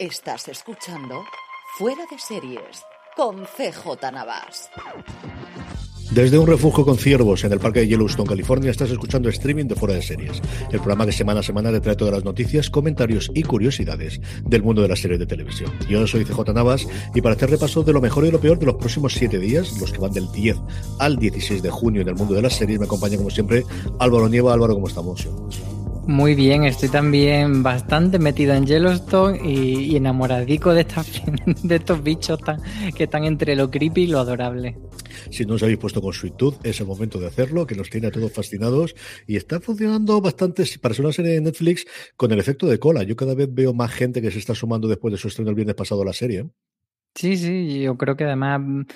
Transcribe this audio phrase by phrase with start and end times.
[0.00, 1.26] Estás escuchando
[1.76, 2.82] Fuera de Series
[3.14, 4.70] con CJ Navas.
[6.12, 9.74] Desde un refugio con ciervos en el parque de Yellowstone, California, estás escuchando streaming de
[9.74, 10.40] Fuera de Series,
[10.72, 14.62] el programa que semana a semana te trae todas las noticias, comentarios y curiosidades del
[14.62, 15.70] mundo de las series de televisión.
[15.86, 18.64] Yo soy CJ Navas y para hacer repaso de lo mejor y lo peor de
[18.64, 20.56] los próximos siete días, los que van del 10
[20.98, 23.64] al 16 de junio en el mundo de las series, me acompaña como siempre
[23.98, 24.54] Álvaro Nieva.
[24.54, 25.28] Álvaro, ¿cómo estamos?
[26.06, 30.86] Muy bien, estoy también bastante metido en Yellowstone y, enamoradico de,
[31.62, 32.60] de estos bichos tan,
[32.96, 34.76] que están entre lo creepy y lo adorable.
[35.30, 37.90] Si no os habéis puesto con Sweet Tooth, es el momento de hacerlo, que nos
[37.90, 38.94] tiene a todos fascinados
[39.26, 43.02] y está funcionando bastante para ser una serie de Netflix con el efecto de cola.
[43.02, 45.56] Yo cada vez veo más gente que se está sumando después de su estreno el
[45.56, 46.46] viernes pasado a la serie.
[47.14, 48.86] Sí, sí, yo creo que además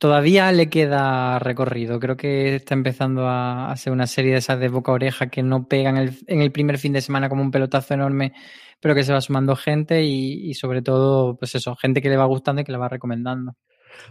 [0.00, 2.00] Todavía le queda recorrido.
[2.00, 5.42] Creo que está empezando a hacer una serie de esas de boca a oreja que
[5.42, 8.32] no pegan en el primer fin de semana como un pelotazo enorme,
[8.80, 12.16] pero que se va sumando gente y, y sobre todo, pues eso, gente que le
[12.16, 13.56] va gustando y que le va recomendando.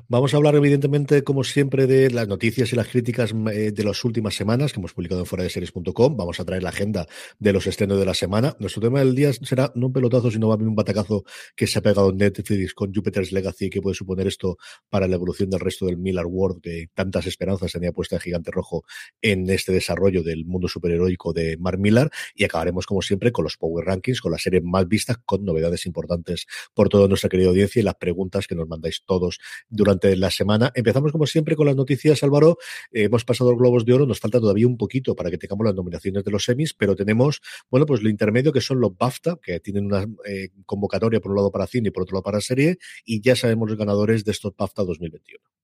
[0.07, 4.03] Vamos a hablar, evidentemente, como siempre, de las noticias y las críticas eh, de las
[4.03, 6.17] últimas semanas que hemos publicado en fuera series.com.
[6.17, 7.06] Vamos a traer la agenda
[7.38, 8.56] de los estrenos de la semana.
[8.59, 11.23] Nuestro tema del día será no un pelotazo, sino un batacazo
[11.56, 14.57] que se ha pegado en Netflix con Jupiter's Legacy y que puede suponer esto
[14.89, 18.51] para la evolución del resto del Miller World, que tantas esperanzas tenía puesta el gigante
[18.51, 18.84] rojo
[19.22, 22.09] en este desarrollo del mundo superheroico de Mark Millar.
[22.35, 25.85] Y acabaremos, como siempre, con los Power Rankings, con las series más vistas, con novedades
[25.85, 29.39] importantes por toda nuestra querida audiencia y las preguntas que nos mandáis todos
[29.69, 30.72] durante la semana.
[30.75, 32.57] Empezamos como siempre con las noticias, Álvaro.
[32.91, 35.66] Eh, hemos pasado los Globos de Oro, nos falta todavía un poquito para que tengamos
[35.66, 39.38] las nominaciones de los semis, pero tenemos, bueno, pues lo intermedio que son los BAFTA,
[39.41, 42.41] que tienen una eh, convocatoria por un lado para cine y por otro lado para
[42.41, 45.59] serie, y ya sabemos los ganadores de estos BAFTA 2021.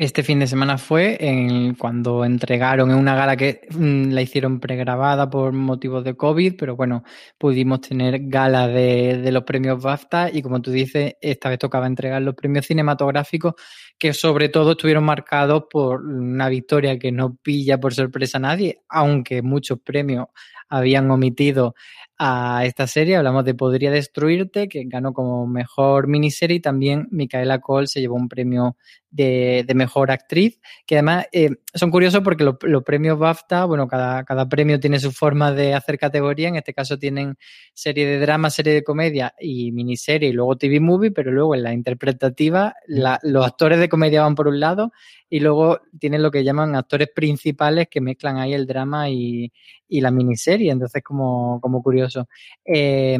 [0.00, 4.60] Este fin de semana fue en, cuando entregaron en una gala que mm, la hicieron
[4.60, 7.02] pregrabada por motivos de COVID, pero bueno,
[7.36, 11.88] pudimos tener gala de, de, los premios BAFTA y como tú dices, esta vez tocaba
[11.88, 13.54] entregar los premios cinematográficos
[13.98, 18.82] que sobre todo estuvieron marcados por una victoria que no pilla por sorpresa a nadie,
[18.88, 20.28] aunque muchos premios
[20.68, 21.74] habían omitido
[22.18, 23.16] a esta serie.
[23.16, 28.16] Hablamos de Podría Destruirte, que ganó como mejor miniserie, y también Micaela Cole se llevó
[28.16, 28.76] un premio
[29.10, 34.48] de, mejor actriz, que además eh, son curiosos porque los, premios BAFTA, bueno, cada, cada
[34.48, 37.36] premio tiene su forma de hacer categoría, en este caso tienen
[37.72, 41.62] serie de drama, serie de comedia y miniserie, y luego TV Movie, pero luego en
[41.62, 44.92] la interpretativa los actores de comedia van por un lado
[45.30, 49.52] y luego tienen lo que llaman actores principales que mezclan ahí el drama y,
[49.88, 52.28] y la miniserie, entonces como, como curioso.
[52.64, 53.18] Eh,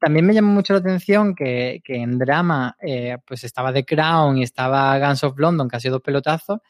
[0.00, 4.38] también me llamó mucho la atención que, que en drama eh, pues estaba The Crown
[4.38, 6.60] y estaba Guns of London, que ha sido dos pelotazos,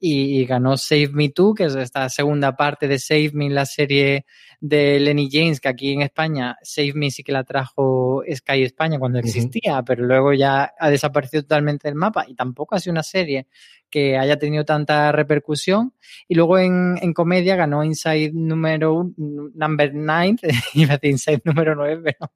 [0.00, 4.26] y, ganó Save Me Too, que es esta segunda parte de Save Me, la serie
[4.60, 8.98] de Lenny James, que aquí en España Save Me sí que la trajo Sky España
[8.98, 13.02] cuando existía, pero luego ya ha desaparecido totalmente del mapa y tampoco ha sido una
[13.02, 13.48] serie
[13.90, 15.94] que haya tenido tanta repercusión.
[16.26, 20.36] Y luego en, en comedia ganó Inside número number 9,
[20.74, 22.32] iba a decir Inside número 9, pero,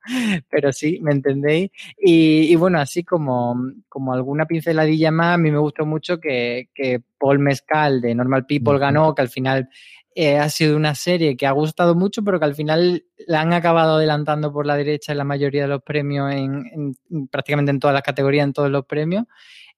[0.50, 1.70] pero sí, me entendéis.
[1.98, 3.56] Y, y, bueno, así como,
[3.88, 8.46] como alguna pinceladilla más, a mí me gustó mucho que, que Paul Mescal de Normal
[8.46, 9.68] People ganó, que al final
[10.14, 13.52] eh, ha sido una serie que ha gustado mucho, pero que al final la han
[13.52, 16.96] acabado adelantando por la derecha en la mayoría de los premios, en,
[17.30, 19.24] prácticamente en todas las categorías, en todos los premios.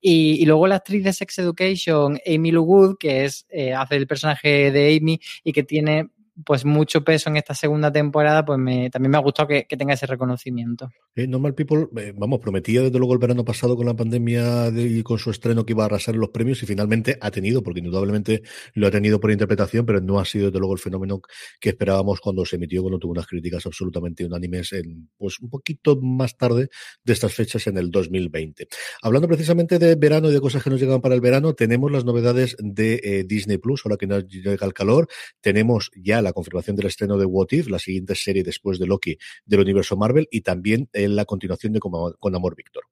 [0.00, 4.06] Y, luego la actriz de Sex Education, Amy Lou Wood, que es, eh, hace el
[4.06, 6.10] personaje de Amy y que tiene
[6.44, 9.94] pues mucho peso en esta segunda temporada, pues me, también me ha gustado que, tenga
[9.94, 10.90] ese reconocimiento.
[11.14, 15.02] Eh, Normal People, eh, vamos, prometía desde luego el verano pasado con la pandemia y
[15.02, 18.42] con su estreno que iba a arrasar los premios y finalmente ha tenido, porque indudablemente
[18.74, 21.20] lo ha tenido por interpretación, pero no ha sido desde luego el fenómeno
[21.60, 26.00] que esperábamos cuando se emitió, cuando tuvo unas críticas absolutamente unánimes en, pues un poquito
[26.00, 26.68] más tarde
[27.04, 28.66] de estas fechas en el 2020.
[29.02, 32.04] Hablando precisamente de verano y de cosas que nos llegan para el verano, tenemos las
[32.04, 35.08] novedades de eh, Disney Plus, ahora que nos llega el calor,
[35.40, 39.16] tenemos ya la confirmación del estreno de What If, la siguiente serie después de Loki
[39.44, 42.84] del universo Marvel y también en la continuación de Con Amor Víctor.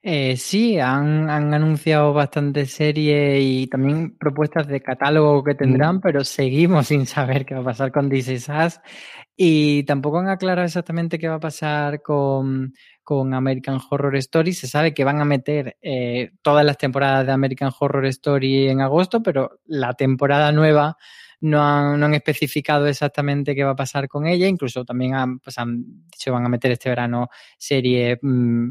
[0.00, 6.00] Eh, sí, han, anunciado bastantes series y también propuestas de catálogo que tendrán, mm.
[6.00, 8.80] pero seguimos sin saber qué va a pasar con DC Sass
[9.36, 12.72] y tampoco han aclarado exactamente qué va a pasar con,
[13.32, 14.52] American Horror Story.
[14.52, 18.80] Se sabe que van a meter eh, todas las temporadas de American Horror Story en
[18.80, 20.96] agosto, pero la temporada nueva
[21.40, 24.46] no han, no han especificado exactamente qué va a pasar con ella.
[24.46, 28.68] Incluso también han, pues han dicho van a meter este verano serie mm,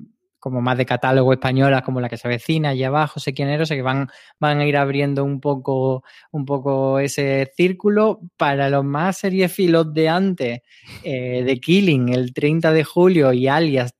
[0.47, 3.63] como más de catálogo españolas como la que se avecina allí abajo, sé quién era,
[3.63, 4.07] o sea que van,
[4.39, 8.21] van a ir abriendo un poco, un poco ese círculo.
[8.37, 10.61] Para los más seriefilos de antes,
[11.03, 13.95] eh, de Killing, el 30 de julio y Alias,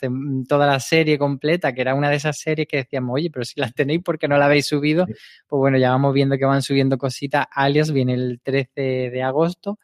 [0.47, 3.59] toda la serie completa, que era una de esas series que decíamos, oye, pero si
[3.59, 5.05] las tenéis, ¿por qué no la habéis subido?
[5.05, 7.47] Pues bueno, ya vamos viendo que van subiendo cositas.
[7.51, 9.79] Alias viene el 13 de agosto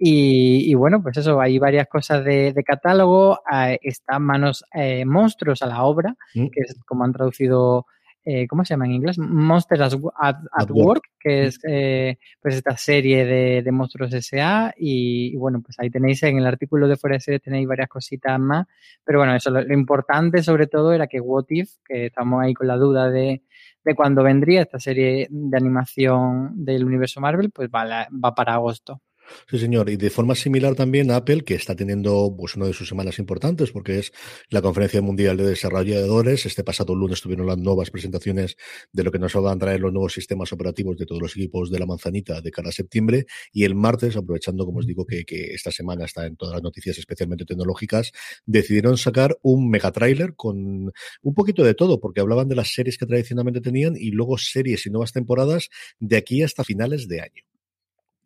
[0.00, 3.40] y, bueno, pues eso, hay varias cosas de, catálogo.
[3.44, 6.46] Ah, está Manos eh, Monstruos a la obra, mm.
[6.48, 7.86] que es como han traducido,
[8.24, 9.18] eh, ¿cómo se llama en inglés?
[9.18, 14.72] Monsters at, Work, que es eh, pues esta serie de, monstruos S.A.
[14.76, 18.38] Y, bueno, pues ahí tenéis en el artículo de Fuera de Series tenéis varias cositas
[18.38, 18.68] más.
[19.04, 22.68] Pero bueno, eso lo, importante sobre todo era que What If, que estamos ahí con
[22.68, 23.42] la duda de,
[23.84, 29.00] de cuándo vendría esta serie de animación del universo Marvel, pues va, va para agosto.
[29.48, 29.90] Sí, señor.
[29.90, 33.70] Y de forma similar también Apple, que está teniendo pues una de sus semanas importantes,
[33.70, 34.12] porque es
[34.50, 36.46] la Conferencia Mundial de Desarrolladores.
[36.46, 38.56] Este pasado lunes tuvieron las nuevas presentaciones
[38.92, 41.70] de lo que nos van a traer los nuevos sistemas operativos de todos los equipos
[41.70, 43.26] de la manzanita de cara a septiembre.
[43.52, 46.98] Y el martes, aprovechando, como os digo, que, esta semana está en todas las noticias,
[46.98, 48.12] especialmente tecnológicas,
[48.46, 50.92] decidieron sacar un mega trailer con
[51.22, 54.86] un poquito de todo, porque hablaban de las series que tradicionalmente tenían y luego series
[54.86, 57.47] y nuevas temporadas de aquí hasta finales de año.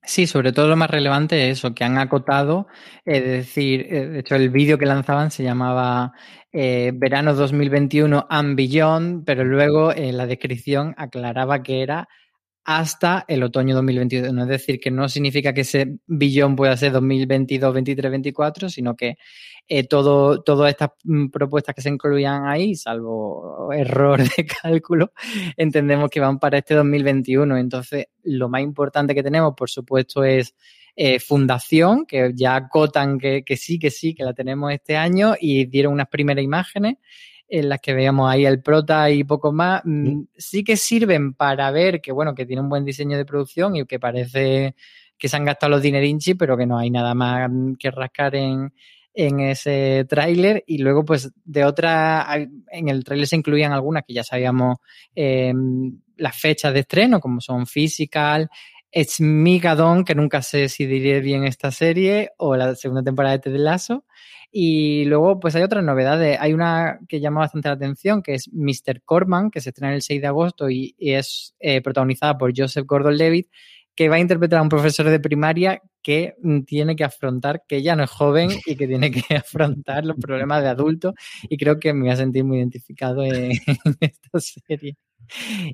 [0.05, 2.67] Sí, sobre todo lo más relevante es eso, que han acotado,
[3.05, 6.13] es decir, eh, de hecho el vídeo que lanzaban se llamaba
[6.53, 12.09] eh, Verano 2021 and Beyond, pero luego la descripción aclaraba que era
[12.65, 14.43] hasta el otoño 2021.
[14.43, 19.17] Es decir, que no significa que ese billón pueda ser 2022, 23, 24, sino que
[19.69, 25.13] eh, todo, todas estas mm, propuestas que se incluían ahí, salvo error de cálculo,
[25.57, 27.57] entendemos que van para este 2021.
[27.57, 30.55] Entonces, lo más importante que tenemos, por supuesto, es
[30.95, 35.35] eh, Fundación, que ya acotan que, que sí, que sí, que la tenemos este año
[35.41, 36.97] y dieron unas primeras imágenes
[37.55, 40.29] en las que veíamos ahí el prota y poco más, mm, mm.
[40.39, 43.85] sí que sirven para ver que, bueno, que tiene un buen diseño de producción y
[43.85, 44.75] que parece
[45.19, 48.73] que se han gastado los dinerinchi, pero que no hay nada más que rascar en,
[49.13, 54.15] en ese tráiler y luego pues de otra en el tráiler se incluían algunas que
[54.15, 54.79] ya sabíamos
[55.15, 58.49] em, las fechas de estreno como son Physical
[58.93, 63.41] es Migadon que nunca sé si diré bien esta serie o la segunda temporada de
[63.41, 64.05] Ted Lasso
[64.53, 68.51] y luego pues hay otras novedades hay una que llama bastante la atención que es
[68.53, 69.03] Mr.
[69.03, 73.49] Corman que se estrena el 6 de agosto y, es eh, protagonizada por Joseph Gordon-Levitt
[73.95, 76.35] que va a interpretar a un profesor de primaria que
[76.67, 80.63] tiene que afrontar que ya no es joven y que tiene que afrontar los problemas
[80.63, 81.15] de adulto
[81.49, 83.53] y creo que me voy a sentir muy identificado en,
[84.01, 84.97] esta serie.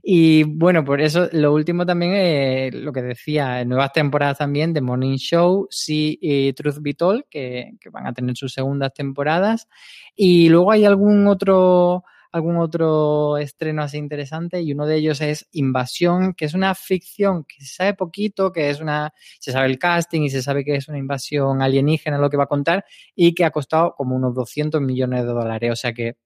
[0.03, 4.81] Y bueno, por eso lo último también es lo que decía, nuevas temporadas también de
[4.81, 9.69] Morning Show, sí y Truth Be Told, que, que van a tener sus segundas temporadas.
[10.15, 15.49] Y luego hay algún otro algún otro estreno así interesante y uno de ellos es
[15.53, 19.79] Invasión, que es una ficción que se sabe poquito, que es una, se sabe el
[19.79, 23.35] casting y se sabe que es una invasión alienígena lo que va a contar y
[23.35, 26.17] que ha costado como unos 200 millones de dólares, o sea que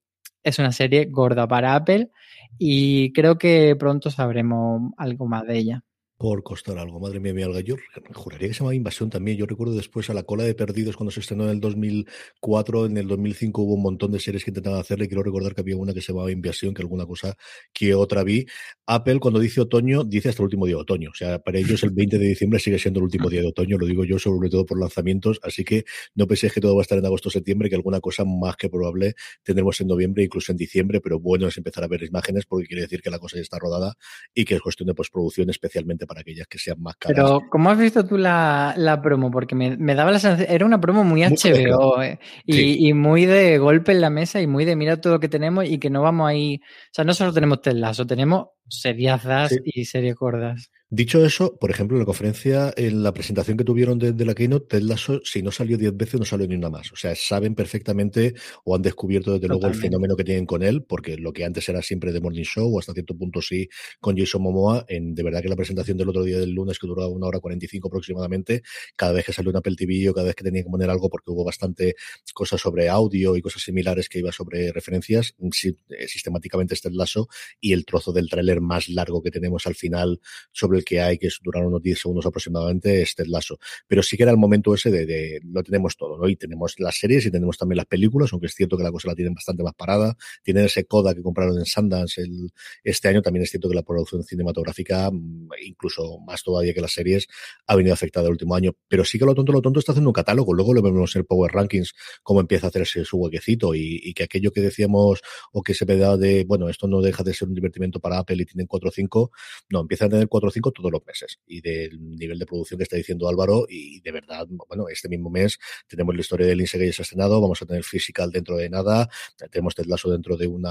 [0.42, 2.10] es una serie gorda para Apple
[2.58, 5.84] y creo que pronto sabremos algo más de ella
[6.22, 7.00] por costar algo.
[7.00, 7.58] Madre mía, mi alga.
[7.62, 7.74] Yo
[8.14, 9.36] juraría que se llamaba Invasión también.
[9.36, 12.96] Yo recuerdo después a la cola de Perdidos cuando se estrenó en el 2004, en
[12.96, 15.08] el 2005 hubo un montón de series que intentaban hacerle.
[15.08, 17.34] Quiero recordar que había una que se llamaba Invasión, que alguna cosa
[17.72, 18.46] que otra vi.
[18.86, 21.10] Apple cuando dice otoño, dice hasta el último día de otoño.
[21.10, 23.76] O sea, para ellos el 20 de diciembre sigue siendo el último día de otoño.
[23.76, 25.40] Lo digo yo sobre todo por lanzamientos.
[25.42, 25.82] Así que
[26.14, 28.54] no penséis que todo va a estar en agosto o septiembre, que alguna cosa más
[28.54, 31.00] que probable tendremos en noviembre, incluso en diciembre.
[31.00, 33.58] Pero bueno es empezar a ver imágenes porque quiere decir que la cosa ya está
[33.58, 33.96] rodada
[34.32, 37.16] y que es cuestión de postproducción especialmente para para aquellas que sean más caras.
[37.16, 39.30] Pero, ¿cómo has visto tú la, la promo?
[39.30, 42.76] Porque me, me, daba la sensación, era una promo muy, HBO eh, y, sí.
[42.80, 45.64] y, muy de golpe en la mesa y muy de mira todo lo que tenemos
[45.64, 46.60] y que no vamos ahí.
[46.62, 47.60] O sea, no solo tenemos
[47.98, 49.60] o tenemos seriazas sí.
[49.64, 50.70] y serie cordas.
[50.94, 54.34] Dicho eso, por ejemplo, en la conferencia, en la presentación que tuvieron de, de la
[54.34, 56.92] Keynote, Ted Lasso, si no salió diez veces, no salió ni una más.
[56.92, 58.34] O sea, saben perfectamente
[58.64, 59.68] o han descubierto desde Totalmente.
[59.68, 62.42] luego el fenómeno que tienen con él, porque lo que antes era siempre de Morning
[62.42, 63.70] Show, o hasta cierto punto sí,
[64.00, 66.86] con Jason Momoa, en de verdad que la presentación del otro día del lunes, que
[66.86, 68.62] duraba una hora 45 aproximadamente,
[68.94, 71.08] cada vez que salió un Apple TV o cada vez que tenía que poner algo,
[71.08, 71.94] porque hubo bastante
[72.34, 77.28] cosas sobre audio y cosas similares que iba sobre referencias, eh, sistemáticamente este Lasso
[77.62, 80.20] y el trozo del tráiler más largo que tenemos al final
[80.52, 83.58] sobre el que hay, que duraron unos 10 segundos aproximadamente, este Lasso.
[83.86, 86.28] Pero sí que era el momento ese de, de, lo tenemos todo, ¿no?
[86.28, 89.08] Y tenemos las series y tenemos también las películas, aunque es cierto que la cosa
[89.08, 90.16] la tienen bastante más parada.
[90.42, 92.52] Tienen ese coda que compraron en Sundance el,
[92.84, 93.22] este año.
[93.22, 97.26] También es cierto que la producción cinematográfica, mm, incluso más todavía que las series,
[97.66, 98.72] ha venido afectada el último año.
[98.88, 100.54] Pero sí que lo tonto, lo tonto está haciendo un catálogo.
[100.54, 104.24] Luego lo vemos en el Power Rankings, cómo empieza a hacerse su huequecito y, que
[104.24, 105.22] aquello que decíamos
[105.52, 108.42] o que se pedía de, bueno, esto no deja de ser un divertimento para Apple
[108.42, 109.30] y tienen 4 o 5,
[109.70, 111.38] no, empiezan a tener 4 o 5 todos los meses.
[111.46, 115.30] Y del nivel de producción que está diciendo Álvaro, y de verdad, bueno, este mismo
[115.30, 119.08] mes tenemos la historia del Lindsay que vamos a tener Physical dentro de nada,
[119.50, 120.62] tenemos Ted Lasso dentro de un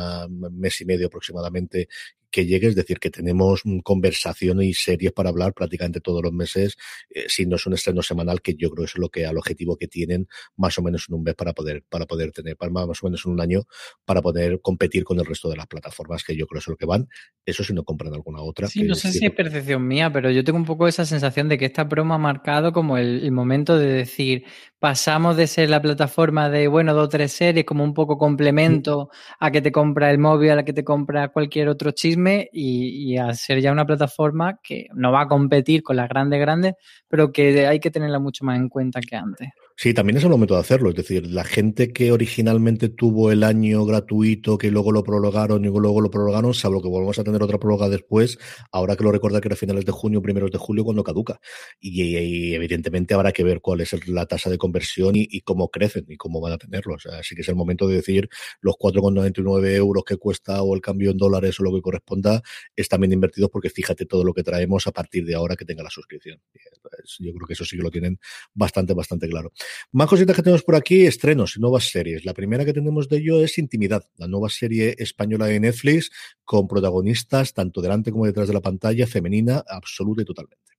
[0.51, 1.87] mes y medio aproximadamente
[2.31, 6.77] que llegue, es decir, que tenemos conversación y series para hablar prácticamente todos los meses,
[7.09, 9.37] eh, si no es un estreno semanal, que yo creo que es lo que al
[9.37, 12.71] objetivo que tienen más o menos en un mes para poder, para poder tener, para
[12.71, 13.63] más o menos en un año,
[14.05, 16.77] para poder competir con el resto de las plataformas, que yo creo que es lo
[16.77, 17.07] que van.
[17.45, 18.67] Eso si no compran alguna otra.
[18.67, 21.57] Sí, no sé si es percepción mía, pero yo tengo un poco esa sensación de
[21.57, 24.45] que esta broma ha marcado como el, el momento de decir,
[24.79, 29.09] pasamos de ser la plataforma de, bueno, dos o tres series como un poco complemento
[29.39, 33.13] a que te compra el móvil, a la que te compra cualquier otro chisme y,
[33.13, 36.73] y, a ser ya una plataforma que no va a competir con las grandes, grandes,
[37.07, 39.49] pero que hay que tenerla mucho más en cuenta que antes.
[39.77, 40.89] Sí, también es el momento de hacerlo.
[40.89, 45.69] Es decir, la gente que originalmente tuvo el año gratuito, que luego lo prologaron y
[45.69, 48.37] luego lo prologaron, salvo que volvamos a tener otra prórroga después,
[48.71, 51.39] ahora que lo recuerda que era finales de junio, primeros de julio, cuando caduca.
[51.79, 56.17] Y, evidentemente habrá que ver cuál es la tasa de conversión y, cómo crecen y
[56.17, 56.95] cómo van a tenerlo.
[56.95, 58.29] O sea, así que es el momento de decir
[58.61, 62.41] los 4,99 euros que cuesta o el cambio en dólares o lo que corresponda,
[62.75, 65.83] están bien invertidos porque fíjate todo lo que traemos a partir de ahora que tenga
[65.83, 66.39] la suscripción.
[66.53, 68.19] Entonces, yo creo que eso sí que lo tienen
[68.53, 69.51] bastante, bastante claro.
[69.91, 72.25] Más cositas que tenemos por aquí, estrenos, nuevas series.
[72.25, 76.11] La primera que tenemos de ello es Intimidad, la nueva serie española de Netflix
[76.43, 80.71] con protagonistas tanto delante como detrás de la pantalla, femenina, absoluta y totalmente.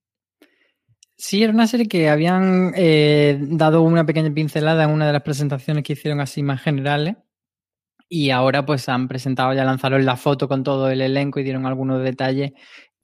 [1.15, 5.21] Sí, era una serie que habían eh, dado una pequeña pincelada en una de las
[5.21, 7.15] presentaciones que hicieron así más generales.
[8.09, 11.65] Y ahora pues han presentado, ya lanzaron la foto con todo el elenco y dieron
[11.65, 12.51] algunos detalles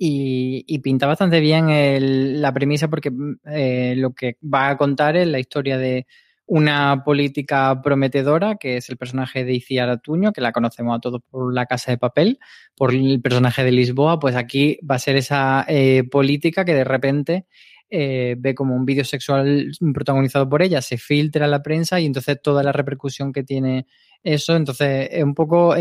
[0.01, 3.11] y, pinta bastante bien el, la premisa porque
[3.45, 6.07] eh, lo que va a contar es la historia de
[6.45, 11.21] una política prometedora, que es el personaje de Iciar Atuño, que la conocemos a todos
[11.29, 12.39] por La Casa de Papel,
[12.75, 16.85] por el personaje de Lisboa, pues aquí va a ser esa eh, política que de
[16.85, 17.45] repente
[17.89, 22.05] eh, ve como un vídeo sexual protagonizado por ella, se filtra a la prensa y
[22.05, 23.85] entonces toda la repercusión que tiene
[24.23, 25.75] eso, entonces es un poco...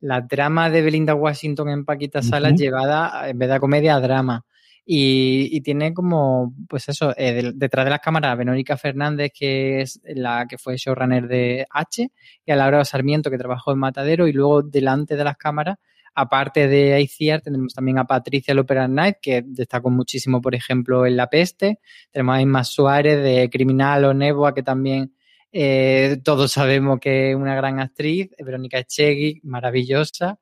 [0.00, 2.58] la trama de Belinda Washington en Paquita Salas uh -huh.
[2.58, 4.44] llevada, en vez de comedia, a drama.
[4.84, 9.82] Y, y tiene como, pues eso, eh, de, detrás de las cámaras, Verónica Fernández, que
[9.82, 12.10] es la que fue showrunner de H,
[12.46, 15.76] y a Laura Sarmiento, que trabajó en Matadero, y luego delante de las cámaras,
[16.14, 21.16] aparte de ICR, tenemos también a Patricia Lopera Knight, que destacó muchísimo, por ejemplo, en
[21.16, 21.78] La Peste.
[22.10, 25.12] Tenemos a Inma Suárez de Criminal o Neboa, que también
[25.52, 30.38] eh, todos sabemos que es una gran actriz, Verónica Echegui, maravillosa,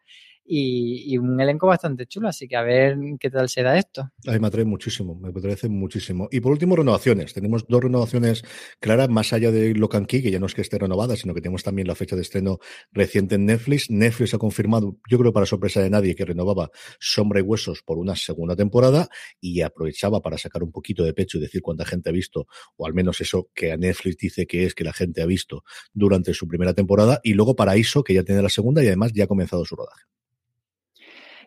[0.48, 4.10] y, un elenco bastante chulo, así que a ver qué tal se da esto.
[4.26, 6.28] A mí me atrae muchísimo, me parece muchísimo.
[6.30, 7.34] Y por último, renovaciones.
[7.34, 8.42] Tenemos dos renovaciones
[8.80, 11.40] claras, más allá de Locan Key, que ya no es que esté renovada, sino que
[11.40, 12.58] tenemos también la fecha de estreno
[12.92, 13.90] reciente en Netflix.
[13.90, 17.98] Netflix ha confirmado, yo creo para sorpresa de nadie, que renovaba Sombra y Huesos por
[17.98, 19.08] una segunda temporada
[19.40, 22.86] y aprovechaba para sacar un poquito de pecho y decir cuánta gente ha visto, o
[22.86, 26.34] al menos eso que a Netflix dice que es que la gente ha visto durante
[26.34, 29.28] su primera temporada, y luego Paraíso, que ya tiene la segunda y además ya ha
[29.28, 30.02] comenzado su rodaje.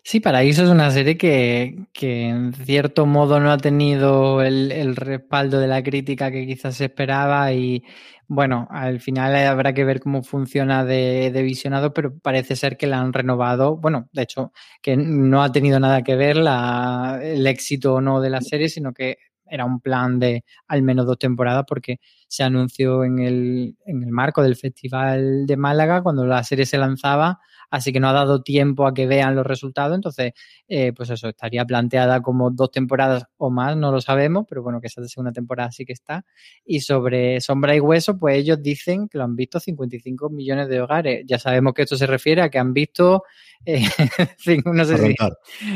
[0.04, 4.96] Sí, Paraíso es una serie que, que en cierto modo no ha tenido el, el,
[4.96, 7.84] respaldo de la crítica que quizás se esperaba y
[8.28, 12.88] bueno, al final habrá que ver cómo funciona de, de, visionado, pero parece ser que
[12.88, 13.78] la han renovado.
[13.78, 14.52] Bueno, de hecho,
[14.82, 18.70] que no ha tenido nada que ver la, el éxito o no de la serie,
[18.70, 21.98] sino que era un plan de al menos dos temporadas porque
[22.30, 26.78] se anunció en el, en el marco del Festival de Málaga, cuando la serie se
[26.78, 27.40] lanzaba,
[27.72, 30.34] así que no ha dado tiempo a que vean los resultados, entonces,
[30.68, 34.80] eh, pues eso, estaría planteada como dos temporadas o más, no lo sabemos, pero bueno,
[34.80, 36.24] que esa segunda temporada sí que está.
[36.64, 40.82] Y sobre Sombra y Hueso, pues ellos dicen que lo han visto 55 millones de
[40.82, 41.26] hogares.
[41.28, 43.24] Ya sabemos que esto se refiere a que han visto,
[43.66, 43.82] eh,
[44.66, 45.16] no sé si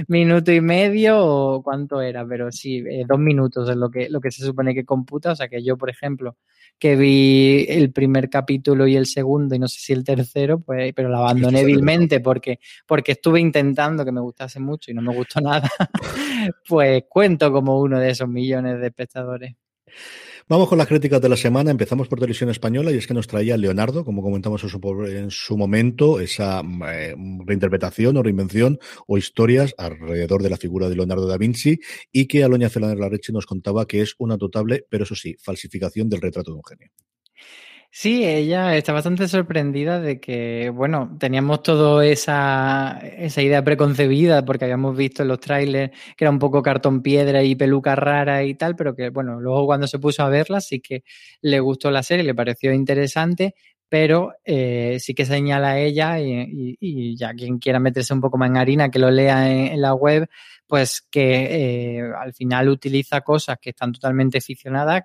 [0.08, 4.22] minuto y medio o cuánto era, pero sí, eh, dos minutos es lo que, lo
[4.22, 6.38] que se supone que computa, o sea que yo, por ejemplo,
[6.80, 10.92] que vi el primer capítulo y el segundo y no sé si el tercero, pues,
[10.94, 15.16] pero lo abandoné vilmente porque, porque estuve intentando que me gustase mucho y no me
[15.16, 15.70] gustó nada,
[16.68, 19.56] pues cuento como uno de esos millones de espectadores.
[20.50, 21.72] Vamos con las críticas de la semana.
[21.72, 26.20] Empezamos por televisión española y es que nos traía Leonardo, como comentamos en su, momento,
[26.20, 31.80] esa eh, reinterpretación o reinvención o historias alrededor de la figura de Leonardo da Vinci
[32.12, 36.10] y que Aloña Celaner Larreche nos contaba que es una notable, pero eso sí, falsificación
[36.10, 36.92] del retrato de un genio.
[37.96, 44.66] Sí, ella está bastante sorprendida de que, bueno, teníamos toda esa, esa idea preconcebida porque
[44.66, 48.56] habíamos visto en los trailers que era un poco cartón piedra y peluca rara y
[48.56, 51.04] tal, pero que, bueno, luego cuando se puso a verla sí que
[51.42, 53.54] le gustó la serie, le pareció interesante,
[53.94, 58.58] pero eh, sí que señala ella y, ya quien quiera meterse un poco más en
[58.58, 60.28] harina, que lo lea en, la web,
[60.66, 65.04] pues que eh, al final utiliza cosas que están totalmente ficcionadas,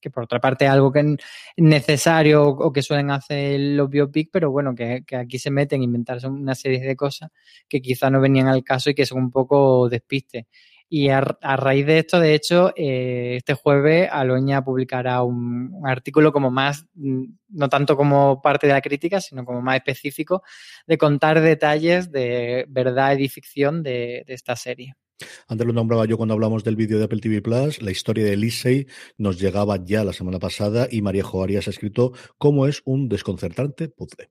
[0.00, 1.16] que, por otra parte es algo que es
[1.58, 5.84] necesario o que suelen hacer los biopic, pero bueno, que, que aquí se meten a
[5.84, 7.30] inventarse una serie de cosas
[7.68, 10.48] que quizá no venían al caso y que son un poco despiste.
[10.90, 16.50] Y a, raíz de esto, de hecho, eh, este jueves Aloña publicará un, artículo como
[16.50, 20.42] más, mm, no tanto como parte de la crítica, sino como más específico,
[20.86, 24.94] de contar detalles de verdad y ficción de, esta serie.
[25.46, 28.36] Antes lo nombraba yo cuando hablamos del vídeo de Apple TV Plus, la historia de
[28.36, 28.86] Lisey
[29.18, 33.88] nos llegaba ya la semana pasada y María Joarias ha escrito cómo es un desconcertante
[33.88, 34.30] puzzle.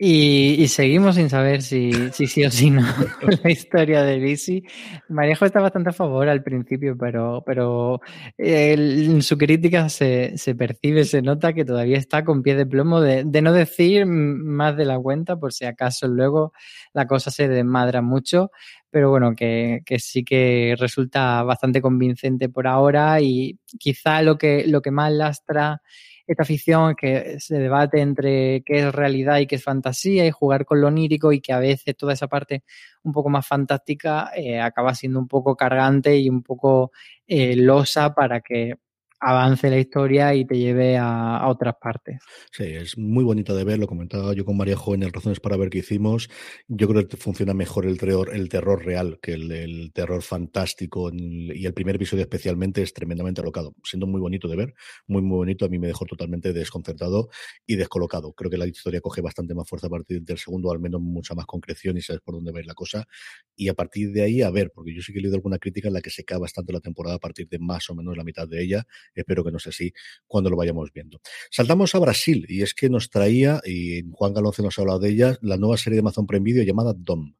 [0.00, 2.82] Y, seguimos sin saber si, sí o si no
[3.42, 4.62] la historia de Lizzie.
[5.08, 8.00] Marejo está bastante a favor al principio, pero, pero
[8.36, 13.00] en su crítica se, se, percibe, se nota que todavía está con pie de plomo
[13.00, 16.52] de, de, no decir más de la cuenta, por si acaso luego
[16.92, 18.52] la cosa se desmadra mucho.
[18.90, 24.64] Pero bueno, que, que sí que resulta bastante convincente por ahora y quizá lo que,
[24.68, 25.82] lo que más lastra
[26.28, 30.66] esta ficción que se debate entre qué es realidad y qué es fantasía y jugar
[30.66, 32.62] con lo onírico y que a veces toda esa parte
[33.02, 36.92] un poco más fantástica eh, acaba siendo un poco cargante y un poco
[37.26, 38.74] eh, losa para que
[39.20, 42.18] avance la historia y te lleve a, otras partes.
[42.52, 45.56] Sí, es muy bonito de ver, lo comentaba yo con María Joven en Razones para
[45.56, 46.28] ver qué hicimos.
[46.68, 51.64] Yo creo que funciona mejor el terror, el terror real que el, terror fantástico y
[51.64, 54.74] el primer episodio especialmente es tremendamente alocado, siendo muy bonito de ver,
[55.06, 57.30] muy muy bonito, a mí me dejó totalmente desconcertado
[57.66, 58.32] y descolocado.
[58.32, 61.34] Creo que la historia coge bastante más fuerza a partir del segundo, al menos mucha
[61.34, 63.06] más concreción y sabes por dónde va la cosa
[63.56, 65.88] y a partir de ahí a ver, porque yo sí que he leído alguna crítica
[65.88, 68.24] en la que se cae bastante la temporada a partir de más o menos la
[68.24, 69.92] mitad de ella Espero que no sea así
[70.26, 71.20] cuando lo vayamos viendo.
[71.50, 75.10] Saltamos a Brasil y es que nos traía, y Juan Galonce nos ha hablado de
[75.10, 77.34] ella, la nueva serie de Amazon Prime Video llamada Dom.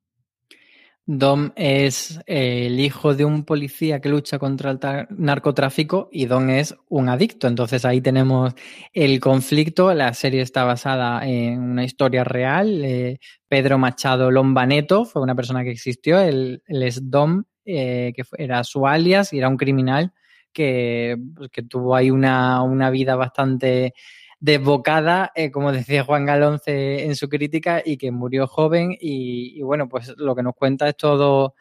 [1.11, 4.79] Dom es el hijo de un policía que lucha contra el
[5.17, 7.47] narcotráfico y Dom es un adicto.
[7.49, 8.53] Entonces ahí tenemos
[8.93, 9.95] el conflicto.
[9.95, 12.85] La serie está basada en una historia real.
[12.85, 16.21] Eh, Pedro Machado Lombaneto fue una persona que existió.
[16.21, 20.13] Él, es Dom, eh, que era su alias y era un criminal
[20.55, 23.95] pues, que, tuvo ahí una, una, vida bastante
[24.41, 28.97] desbocada, eh, como decía Juan Galonce en su crítica, y que murió joven.
[29.01, 31.55] Y, bueno, pues lo que nos cuenta es todo.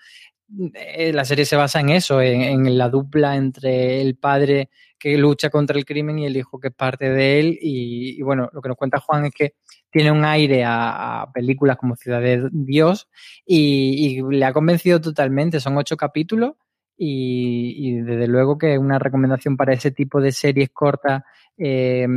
[0.74, 5.50] Eh, la serie se basa en eso, en, la dupla entre el padre que lucha
[5.50, 7.60] contra el crimen y el hijo que es parte de él.
[7.62, 9.56] Y, bueno, lo que nos cuenta Juan es que
[9.90, 13.08] tiene un aire a, películas como Ciudad de Dios
[13.46, 15.60] y, le ha convencido totalmente.
[15.60, 16.54] Son ocho capítulos
[16.98, 21.24] y, desde luego que una recomendación para ese tipo de series cortas,
[21.58, 22.08] eh,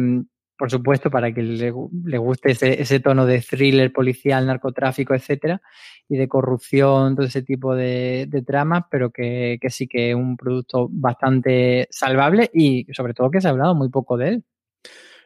[0.60, 1.70] por supuesto, para que le,
[2.18, 5.62] guste ese, tono de thriller policial, narcotráfico, etcétera,
[6.06, 10.86] y de corrupción, todo ese tipo de, tramas, pero que, sí que es un producto
[10.90, 14.44] bastante salvable y sobre todo que se ha hablado muy poco de él.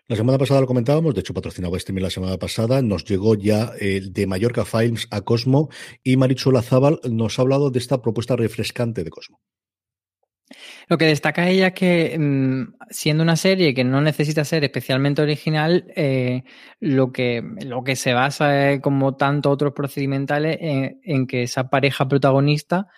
[0.07, 3.73] La semana pasada lo comentábamos, de hecho patrocinaba este la semana pasada, nos llegó ya
[3.81, 5.71] el de Mallorca Films a Cosmo
[6.03, 9.41] y Marichuela Zabal nos ha hablado de esta propuesta refrescante de Cosmo.
[10.89, 15.23] Lo que destaca ella es que, mm, siendo una serie que no necesita ser especialmente
[15.23, 16.43] original, eh,
[16.81, 22.89] lo, que, lo que se basa, como tanto otros procedimentales, en, que esa pareja protagonista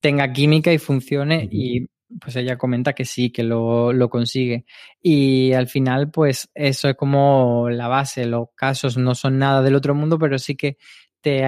[0.00, 1.86] tenga química y funcione y
[2.20, 4.64] pues ella comenta que sí, que lo, lo, consigue.
[5.00, 8.26] Y al final, pues eso es como la base.
[8.26, 10.76] Los casos no son nada del otro mundo, pero sí que
[11.20, 11.40] te,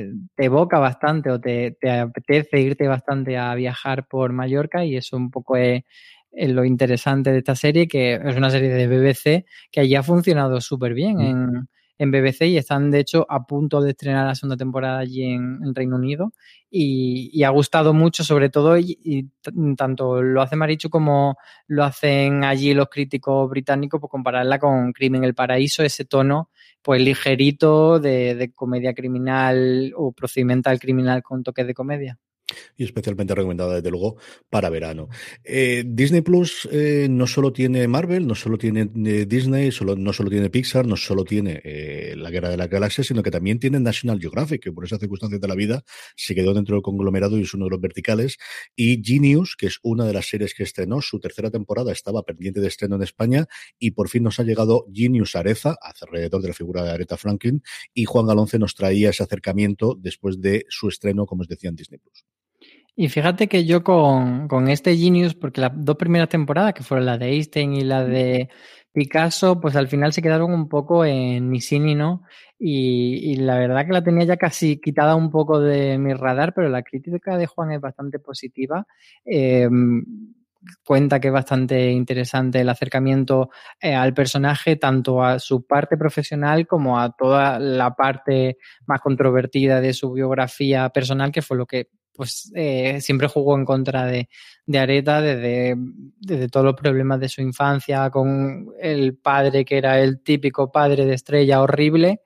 [0.00, 4.96] eh, te evoca bastante o te, te, apetece irte bastante a viajar por Mallorca y
[4.96, 5.84] eso un poco es,
[6.32, 10.02] es, lo interesante de esta serie, que es una serie de BBC que allí ha
[10.02, 11.20] funcionado súper bien mm.
[11.20, 11.68] en
[12.00, 15.74] en BBC y están de hecho a punto de estrenar la segunda temporada allí en,
[15.74, 16.32] Reino Unido.
[16.70, 19.28] Y, ha gustado mucho sobre todo y,
[19.76, 21.36] tanto lo hace Marichu como
[21.66, 27.02] lo hacen allí los críticos británicos por compararla con Crimen el Paraíso, ese tono pues
[27.02, 32.18] ligerito de, de comedia criminal o procedimental criminal con toques de comedia
[32.76, 34.16] y especialmente recomendada desde luego
[34.48, 35.08] para verano.
[35.44, 40.12] Eh, Disney Plus eh, no solo tiene Marvel, no solo tiene eh, Disney, solo, no
[40.12, 41.62] solo tiene Pixar, no solo tiene
[42.16, 45.40] La Guerra de la Galaxia, sino que también tiene National Geographic, que por esas circunstancias
[45.40, 45.84] de la vida
[46.16, 48.38] se quedó dentro del conglomerado y es uno de los verticales,
[48.76, 52.60] y Genius, que es una de las series que estrenó, su tercera temporada estaba pendiente
[52.60, 53.46] de estreno en España
[53.78, 57.62] y por fin nos ha llegado Genius Areza, alrededor de la figura de Aretha Franklin,
[57.94, 61.76] y Juan Galonce nos traía ese acercamiento después de su estreno, como os decía, en
[61.76, 62.24] Disney Plus.
[63.00, 67.06] Y fíjate que yo con, con, este Genius, porque las dos primeras temporadas, que fueron
[67.06, 68.50] la de Einstein y la de
[68.92, 72.24] Picasso, pues al final se quedaron un poco en sí ni no.
[72.58, 76.52] Y, y, la verdad que la tenía ya casi quitada un poco de mi radar,
[76.52, 78.86] pero la crítica de Juan es bastante positiva.
[79.24, 79.66] Eh,
[80.84, 83.48] cuenta que es bastante interesante el acercamiento
[83.80, 89.80] eh, al personaje, tanto a su parte profesional como a toda la parte más controvertida
[89.80, 94.28] de su biografía personal, que fue lo que pues eh, siempre jugó en contra de,
[94.66, 95.74] de Areta desde,
[96.20, 101.06] desde, todos los problemas de su infancia, con el padre que era el típico padre
[101.06, 102.20] de estrella horrible,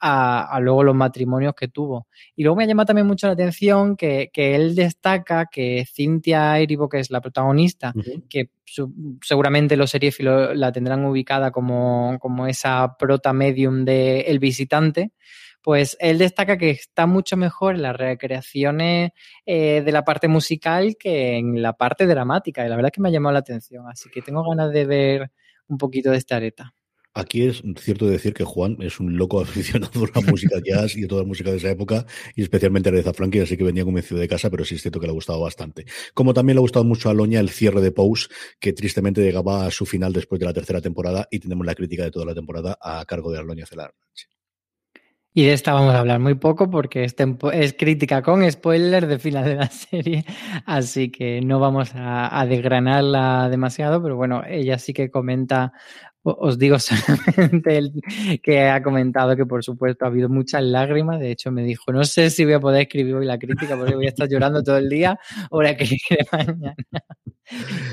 [0.00, 2.06] a, a, luego los matrimonios que tuvo.
[2.34, 6.88] Y luego me llama también mucho la atención que, que él destaca que Cintia Erivo,
[6.88, 8.28] que es la protagonista, uh -huh.
[8.28, 14.38] que su, seguramente los seriéfilos la tendrán ubicada como, como esa prota medium de El
[14.38, 15.12] Visitante,
[15.62, 19.12] pues él destaca que está mucho mejor en las recreaciones
[19.46, 22.64] eh, de la parte musical que en la parte dramática.
[22.64, 23.86] Y la verdad es que me ha llamado la atención.
[23.88, 25.30] Así que tengo ganas de ver
[25.68, 26.74] un poquito de esta areta.
[27.12, 31.04] Aquí es cierto decir que Juan es un loco aficionado a la música jazz y
[31.04, 33.84] a toda la música de esa época, y especialmente a Aretha Franklin, así que venía
[33.84, 35.86] convencido de casa, pero sí es cierto que le ha gustado bastante.
[36.14, 38.28] Como también le ha gustado mucho a Loña el cierre de Pose,
[38.60, 42.04] que tristemente llegaba a su final después de la tercera temporada, y tenemos la crítica
[42.04, 43.92] de toda la temporada a cargo de Aloña Celar.
[45.32, 47.14] Y de esta vamos a hablar muy poco porque es,
[47.52, 50.24] es, crítica con spoiler de final de la serie,
[50.66, 55.72] así que no vamos a, a, desgranarla demasiado, pero bueno, ella sí que comenta,
[56.22, 57.92] os digo solamente el,
[58.42, 62.04] que ha comentado que por supuesto ha habido muchas lágrimas, de hecho me dijo, no
[62.04, 64.76] sé si voy a poder escribir hoy la crítica porque voy a estar llorando todo
[64.76, 65.18] el día,
[65.50, 65.86] ahora que
[66.32, 66.74] mañana.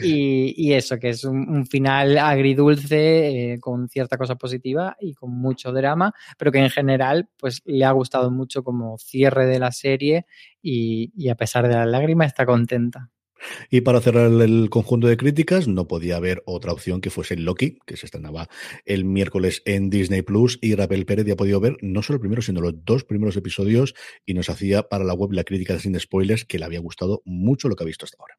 [0.03, 5.15] Y, y, eso, que es un, un final agridulce, eh, con cierta cosa positiva y
[5.15, 9.59] con mucho drama, pero que en general pues le ha gustado mucho como cierre de
[9.59, 10.27] la serie
[10.61, 13.09] y, y a pesar de las lágrimas está contenta.
[13.69, 17.79] Y para cerrar el conjunto de críticas, no podía haber otra opción que fuese Loki,
[17.85, 18.49] que se estrenaba
[18.85, 20.59] el miércoles en Disney Plus.
[20.61, 23.35] Y Rabel Pérez ya ha podido ver no solo el primero, sino los dos primeros
[23.37, 23.95] episodios.
[24.25, 27.69] Y nos hacía para la web la crítica sin spoilers que le había gustado mucho
[27.69, 28.37] lo que ha visto hasta ahora.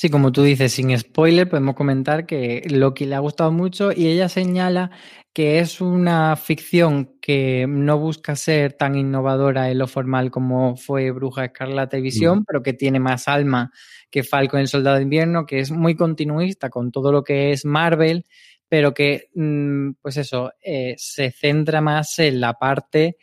[0.00, 4.06] Sí, como tú dices, sin spoiler, podemos comentar que Loki le ha gustado mucho y
[4.06, 4.92] ella señala
[5.32, 11.10] que es una ficción que no busca ser tan innovadora en lo formal como fue
[11.10, 12.44] Bruja Escarlata y Visión, mm.
[12.46, 13.72] pero que tiene más alma
[14.08, 17.64] que Falcon el Soldado de Invierno, que es muy continuista con todo lo que es
[17.64, 18.24] Marvel,
[18.68, 23.16] pero que, mm, pues eso, eh, se centra más en la parte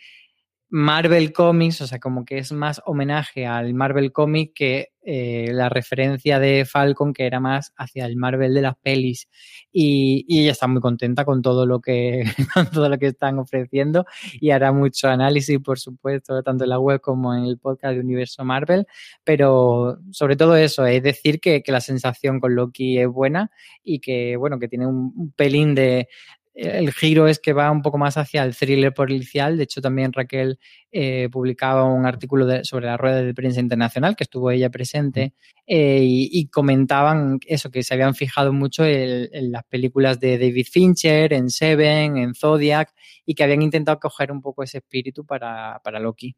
[0.69, 5.69] Marvel Comics, o sea, como que es más homenaje al Marvel Comic que eh, la
[5.69, 9.29] referencia de Falcon, que era más hacia el Marvel de las pelis.
[9.71, 12.23] Y, ella está muy contenta con todo lo que,
[12.73, 14.05] todo lo que están ofreciendo
[14.41, 17.99] y hará mucho análisis, por supuesto, tanto en la web como en el podcast de
[17.99, 18.87] Universo Marvel.
[19.23, 23.51] Pero sobre todo eso, es decir que, que la sensación con Loki es buena
[23.83, 26.07] y que, bueno, que tiene un, un pelín de,
[26.55, 29.57] el giro es que va un poco más hacia el thriller policial.
[29.57, 30.57] De hecho, también Raquel
[30.91, 35.33] eh, publicaba un artículo de, sobre la rueda de prensa internacional, que estuvo ella presente,
[35.67, 40.37] eh, y, y, comentaban eso, que se habían fijado mucho en, en, las películas de
[40.37, 42.93] David Fincher, en Seven, en Zodiac,
[43.25, 46.37] y que habían intentado coger un poco ese espíritu para, para Loki.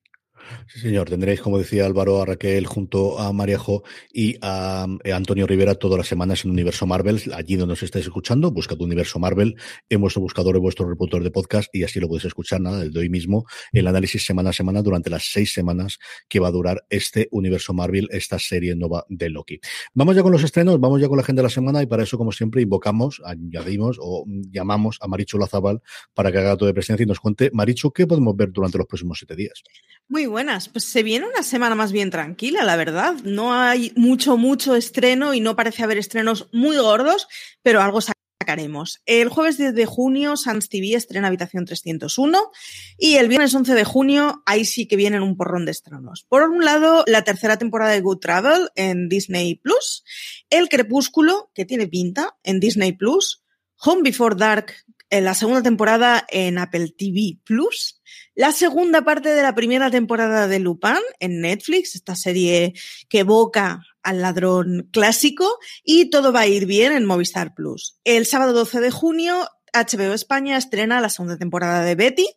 [0.68, 1.10] Sí, señor.
[1.10, 5.98] Tendréis, como decía Álvaro, a Raquel junto a Mariajo y a, eh, Antonio Rivera todas
[5.98, 8.52] las semanas en Universo Marvel, allí donde os estáis escuchando.
[8.52, 9.56] Buscad Universo Marvel
[9.90, 13.00] en vuestro buscador, en vuestro reproductor de podcast y así lo podéis escuchar, nada, desde
[13.00, 16.86] hoy mismo, el análisis semana a semana durante las seis semanas que va a durar
[16.90, 19.60] este Universo Marvel, esta serie nueva de Loki.
[19.94, 22.04] Vamos ya con los estrenos, vamos ya con la agenda de la semana y para
[22.04, 25.82] eso, como siempre, invocamos, añadimos o llamamos a Marichu Lazabal
[26.14, 28.88] para que haga todo de presencia y nos cuente, Marichu, ¿qué podemos ver durante los
[28.88, 29.64] próximos siete días?
[30.08, 30.70] Muy buenas.
[30.70, 33.16] Pues se viene una semana más bien tranquila, la verdad.
[33.24, 37.28] No hay mucho, mucho estreno y no parece haber estrenos muy gordos,
[37.64, 39.02] pero algo sacaremos.
[39.06, 42.52] El jueves 10 de junio, Sans TV estrena Habitación 301
[42.98, 46.26] y el viernes 11 de junio, ahí sí que vienen un porrón de estrenos.
[46.30, 50.04] Por un lado, la tercera temporada de Good Travel en Disney Plus,
[50.50, 53.44] El Crepúsculo, que tiene pinta, en Disney Plus,
[53.80, 54.74] Home Before Dark,
[55.10, 58.02] en la segunda temporada en Apple TV Plus,
[58.38, 62.76] la segunda parte de la primera temporada de Lupin en Netflix, esta serie
[63.10, 67.98] que evoca al ladrón clásico, y todo va a ir bien en Movistar Plus.
[68.04, 72.28] El sábado 12 de junio, HBO España estrena la segunda temporada de Betty,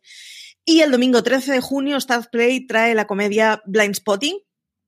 [0.65, 4.39] y el domingo 13 de junio, Start Play trae la comedia Blind Spotting,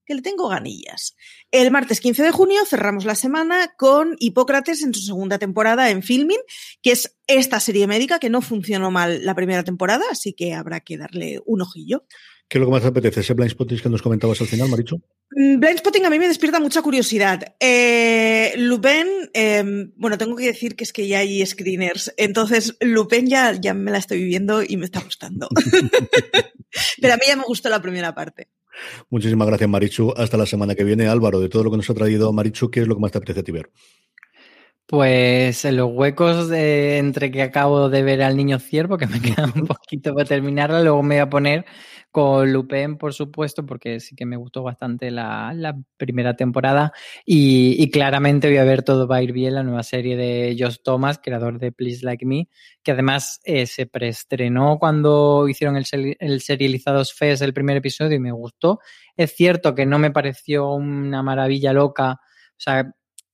[0.06, 1.16] que le tengo ganillas.
[1.52, 6.04] El martes 15 de junio cerramos la semana con Hipócrates en su segunda temporada en
[6.04, 6.42] Filming,
[6.82, 10.80] que es esta serie médica que no funcionó mal la primera temporada, así que habrá
[10.80, 12.06] que darle un ojillo.
[12.50, 13.22] ¿Qué es lo que más te apetece?
[13.22, 14.98] ¿Ese blind spotting que nos comentabas al final, Maricho?
[15.32, 17.56] Mm, blind spotting a mí me despierta mucha curiosidad.
[17.60, 23.28] Eh, Lupin, em, bueno, tengo que decir que es que ya hay screeners, entonces Lupin
[23.28, 25.50] ya, ya me la estoy viviendo y me está gustando.
[27.02, 28.50] Pero a mí ya me gustó la primera parte.
[29.10, 30.14] Muchísimas gracias, Marichu.
[30.16, 31.08] Hasta la semana que viene.
[31.08, 33.18] Álvaro, de todo lo que nos ha traído Marichu, ¿qué es lo que más te
[33.18, 33.72] apetece a ti ver?
[34.86, 39.22] Pues en los huecos de, entre que acabo de ver al niño ciervo, que me
[39.22, 41.66] queda un poquito para terminarla, luego me voy a poner
[42.12, 46.94] con Lupin, por supuesto, porque sí que me gustó bastante la, primera temporada.
[47.26, 50.78] Y, claramente voy a ver todo va a ir bien, la nueva serie de Josh
[50.84, 52.50] Thomas, creador de Please Like Me,
[52.84, 55.86] que además eh, se preestrenó cuando hicieron el,
[56.20, 58.80] el Serializados Fest el primer episodio y me gustó.
[59.18, 62.20] Es cierto que no me pareció una maravilla loca.
[62.52, 62.94] O sea,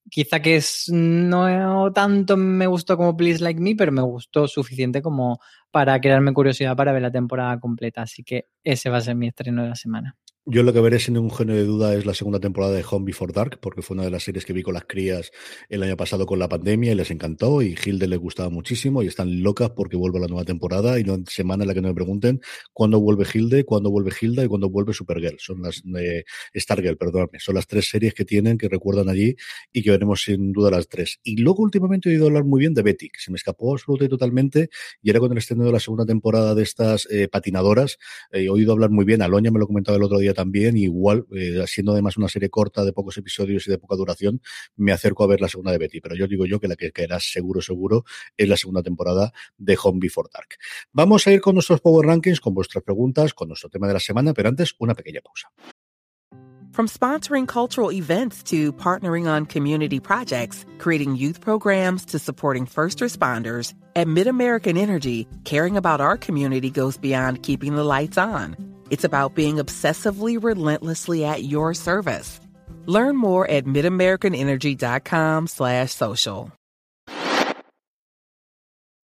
[0.10, 5.02] quizá que es no tanto me gustó como Please Like Me, pero me gustó suficiente
[5.02, 5.40] como
[5.72, 8.02] para crearme curiosidad para ver la temporada completa.
[8.02, 10.18] Así que ese va a ser mi estreno de la semana.
[10.46, 13.06] Yo lo que veré sin ningún género de duda es la segunda temporada de Home
[13.06, 15.32] Before Dark, porque fue una de las series que vi con las crías
[15.68, 19.08] el año pasado con la pandemia y les encantó y Hilde les gustaba muchísimo y
[19.08, 21.94] están locas porque vuelve la nueva temporada y no semana en la que no me
[21.94, 22.42] pregunten
[22.74, 25.38] cuándo vuelve Hilde, cuándo vuelve Hilda y cuándo vuelve Supergirl.
[25.40, 26.24] Son las eh,
[26.56, 27.40] Stargirl, perdóname.
[27.40, 29.36] Son las tres series que tienen, que recuerdan allí
[29.72, 31.20] y que veremos sin duda las tres.
[31.22, 34.06] Y luego últimamente he oído hablar muy bien de Betty, que se me escapó absolutamente
[34.06, 34.70] y totalmente
[35.04, 37.98] y era con el estreno de la segunda temporada de estas eh, patinadoras.
[38.32, 41.26] Eh, he oído hablar muy bien, Aloña me lo comentaba el otro día también, igual,
[41.36, 44.42] eh, siendo además una serie corta de pocos episodios y de poca duración,
[44.78, 46.00] me acerco a ver la segunda de Betty.
[46.00, 48.06] Pero yo digo yo que la que caerá seguro, seguro,
[48.38, 50.48] es la segunda temporada de Home Before Dark.
[50.94, 54.00] Vamos a ir con nuestros Power Rankings, con vuestras preguntas, con nuestro tema de la
[54.00, 55.52] semana, pero antes una pequeña pausa.
[56.72, 63.00] From sponsoring cultural events to partnering on community projects, creating youth programs to supporting first
[63.00, 68.79] responders, at MidAmerican Energy, caring about our community goes beyond keeping the lights on.
[68.90, 72.40] It's about being obsessively relentlessly at your service.
[72.86, 76.52] Learn more at midamericanenergy.com slash social.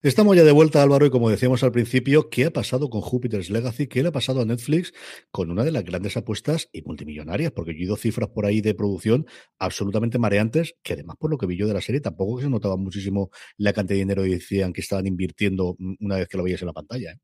[0.05, 3.49] Estamos ya de vuelta, Álvaro, y como decíamos al principio, ¿qué ha pasado con Jupiter's
[3.49, 3.87] Legacy?
[3.87, 4.93] ¿Qué le ha pasado a Netflix
[5.31, 7.51] con una de las grandes apuestas y multimillonarias?
[7.51, 9.25] Porque yo he ido cifras por ahí de producción
[9.57, 12.77] absolutamente mareantes, que además por lo que vi yo de la serie tampoco se notaba
[12.77, 16.61] muchísimo la cantidad de dinero y decían que estaban invirtiendo una vez que lo veías
[16.61, 17.13] en la pantalla.
[17.13, 17.17] ¿eh?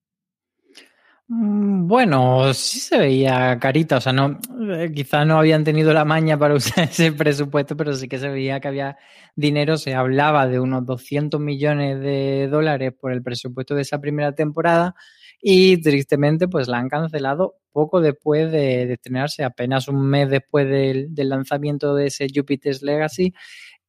[1.33, 4.37] Mm, bueno, sí se veía carita, o sea, no,
[4.73, 8.27] eh, quizá no habían tenido la maña para usar ese presupuesto, pero sí que se
[8.27, 8.97] veía que había
[9.33, 14.35] dinero, se hablaba de unos 200 millones de dólares por el presupuesto de esa primera
[14.35, 14.93] temporada
[15.41, 21.13] y tristemente pues la han cancelado poco después de, estrenarse, apenas un mes después del,
[21.15, 23.33] lanzamiento de ese Jupiter's Legacy.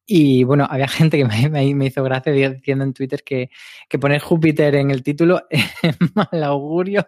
[0.05, 3.49] Y bueno, había gente que me, hizo gracia diciendo en Twitter que,
[3.89, 7.05] que, poner Júpiter en el título es mal augurio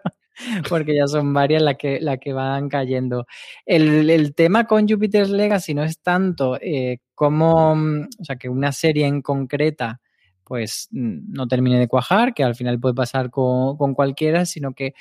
[0.68, 3.26] porque ya son varias las que, las que van cayendo.
[3.64, 8.72] El, el tema con Jupiter's Legacy no es tanto eh, como, o sea, que una
[8.72, 10.00] serie en concreta
[10.44, 14.94] pues no termine de cuajar, que al final puede pasar con, con cualquiera, sino que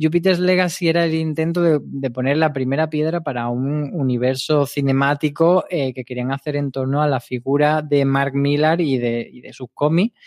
[0.00, 5.64] Jupiter's Legacy era el intento de, de, poner la primera piedra para un universo cinemático
[5.70, 9.40] eh, que querían hacer en torno a la figura de Mark Millar y de, y
[9.40, 10.18] de sus cómics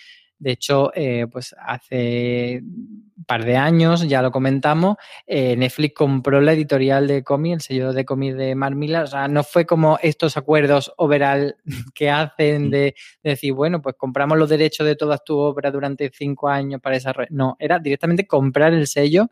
[0.41, 6.41] De hecho, eh, pues hace un par de años, ya lo comentamos, eh, Netflix compró
[6.41, 9.03] la editorial de cómic, el sello de cómic de Mark Millar.
[9.03, 11.57] O sea, no fue como estos acuerdos overall
[11.93, 12.69] que hacen mm.
[12.71, 16.95] de, decir, bueno, pues compramos los derechos de todas tus obras durante cinco años para
[16.95, 17.31] desarrollar.
[17.31, 19.29] No, era directamente comprar el sello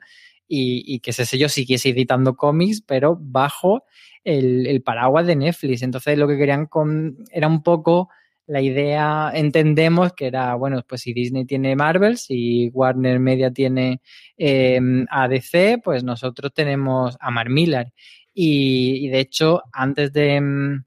[0.48, 3.84] y, que ese sello siguiese editando cómics, pero bajo
[4.24, 5.82] el, paraguas de Netflix.
[5.82, 8.10] Entonces lo que querían con, era un poco
[8.50, 14.02] la idea, entendemos que era, bueno, pues si Disney tiene Marvel, si Warner Media tiene
[14.38, 17.94] em, ADC, pues nosotros tenemos a Mark Millar.
[18.34, 20.84] Y, de hecho, antes de, em,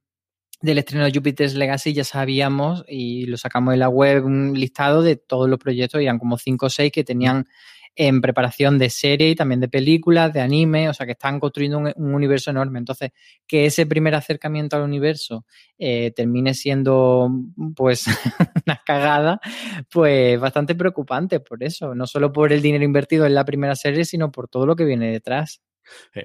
[0.60, 5.02] del estreno de Jupiter's Legacy ya sabíamos y lo sacamos de la web un listado
[5.02, 7.46] de todos los proyectos, eran como 5 o 6 que tenían
[7.94, 11.78] en preparación de serie y también de películas, de anime, o sea que están construyendo
[11.78, 12.78] un, universo enorme.
[12.78, 13.10] Entonces,
[13.46, 15.44] que ese primer acercamiento al universo
[15.78, 17.30] eh, termine siendo
[17.76, 18.06] pues
[18.66, 19.40] una cagada,
[19.90, 24.04] pues bastante preocupante por eso, no solo por el dinero invertido en la primera serie,
[24.04, 25.60] sino por todo lo que viene detrás.
[26.14, 26.24] Eh,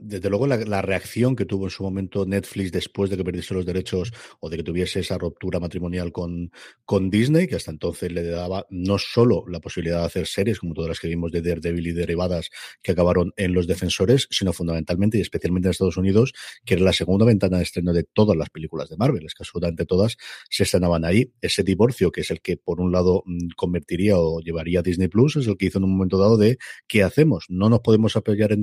[0.00, 3.66] desde luego, la, reacción que tuvo en su momento Netflix después de que perdiese los
[3.66, 6.50] derechos o de que tuviese esa ruptura matrimonial con,
[6.84, 10.74] con Disney, que hasta entonces le daba no solo la posibilidad de hacer series, como
[10.74, 12.50] todas las que vimos de Daredevil y derivadas
[12.82, 16.32] que acabaron en los defensores, sino fundamentalmente y especialmente en Estados Unidos,
[16.64, 19.42] que era la segunda ventana de estreno de todas las películas de Marvel, es que
[19.42, 20.16] absolutamente todas
[20.48, 21.32] se estrenaban ahí.
[21.40, 25.08] Ese divorcio, que es el que por un lado mm, convertiría o llevaría a Disney
[25.08, 27.46] Plus, es el que hizo en un momento dado de ¿qué hacemos?
[27.48, 28.62] No nos podemos apoyar en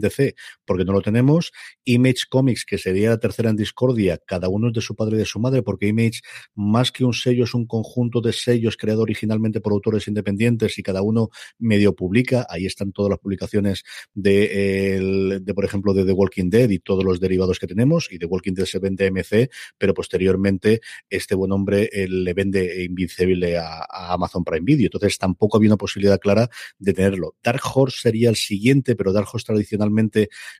[0.66, 1.52] porque no lo tenemos.
[1.86, 5.20] Image Comics, que sería la tercera en discordia, cada uno es de su padre y
[5.20, 6.22] de su madre, porque Image,
[6.56, 10.84] más que un sello, es un conjunto de sellos creado originalmente por autores independientes y
[10.84, 12.46] cada uno medio publica.
[12.50, 17.04] Ahí están todas las publicaciones de, de por ejemplo, de The Walking Dead y todos
[17.04, 18.08] los derivados que tenemos.
[18.12, 22.84] Y The Walking Dead se vende MC, pero posteriormente este buen hombre eh, le vende
[22.84, 24.88] Invincible a, a, Amazon Prime Video.
[24.88, 27.36] Entonces tampoco había una posibilidad clara de tenerlo.
[27.44, 29.97] Dark Horse sería el siguiente, pero Dark Horse tradicionalmente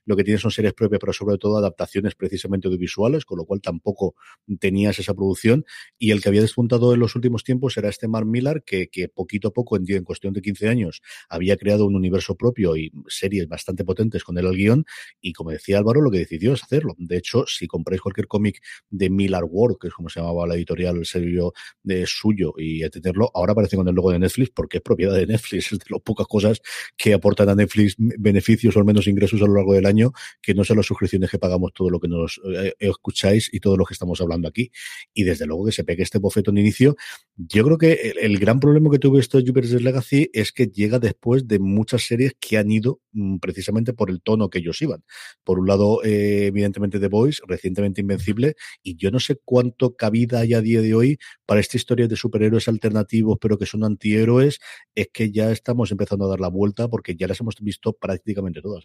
[0.04, 3.60] lo que tiene son series propias, pero sobre todo adaptaciones precisamente audiovisuales, con lo cual
[3.60, 4.14] tampoco
[4.58, 5.64] tenías esa producción.
[5.98, 9.08] Y el que había despuntado en los últimos tiempos era este Mark Millar, que, que
[9.08, 12.92] poquito a poco, en, en cuestión de 15 años, había creado un universo propio y
[13.08, 14.84] series bastante potentes con él al guion.
[15.20, 16.94] Y como decía Álvaro, lo que decidió es hacerlo.
[16.98, 20.54] De hecho, si compráis cualquier cómic de Millar World, que es como se llamaba la
[20.54, 24.78] editorial, el sello de suyo, y tenerlo, ahora aparece con el logo de Netflix porque
[24.78, 25.58] es propiedad de Netflix.
[25.68, 26.62] Es de las pocas cosas
[26.96, 30.12] que aportan a Netflix beneficios o al menos ingresos a lo largo del año
[30.42, 33.76] que no sean las suscripciones que pagamos todo lo que nos eh, escucháis y todo
[33.76, 34.70] lo que estamos hablando aquí.
[35.14, 36.96] Y desde luego que se pegue este bofeto en inicio.
[37.36, 40.98] Yo creo que el, gran problema que tuve esto de Jupiter's Legacy es que llega
[40.98, 45.04] después de muchas series que han ido mm, precisamente por el tono que ellos iban.
[45.44, 50.40] Por un lado, eh, evidentemente The Voice, recientemente Invencible, y yo no sé cuánto cabida
[50.40, 54.58] hay a día de hoy para esta historia de superhéroes alternativos, pero que son antihéroes,
[54.94, 58.60] es que ya estamos empezando a dar la vuelta porque ya las hemos visto prácticamente
[58.60, 58.84] todas.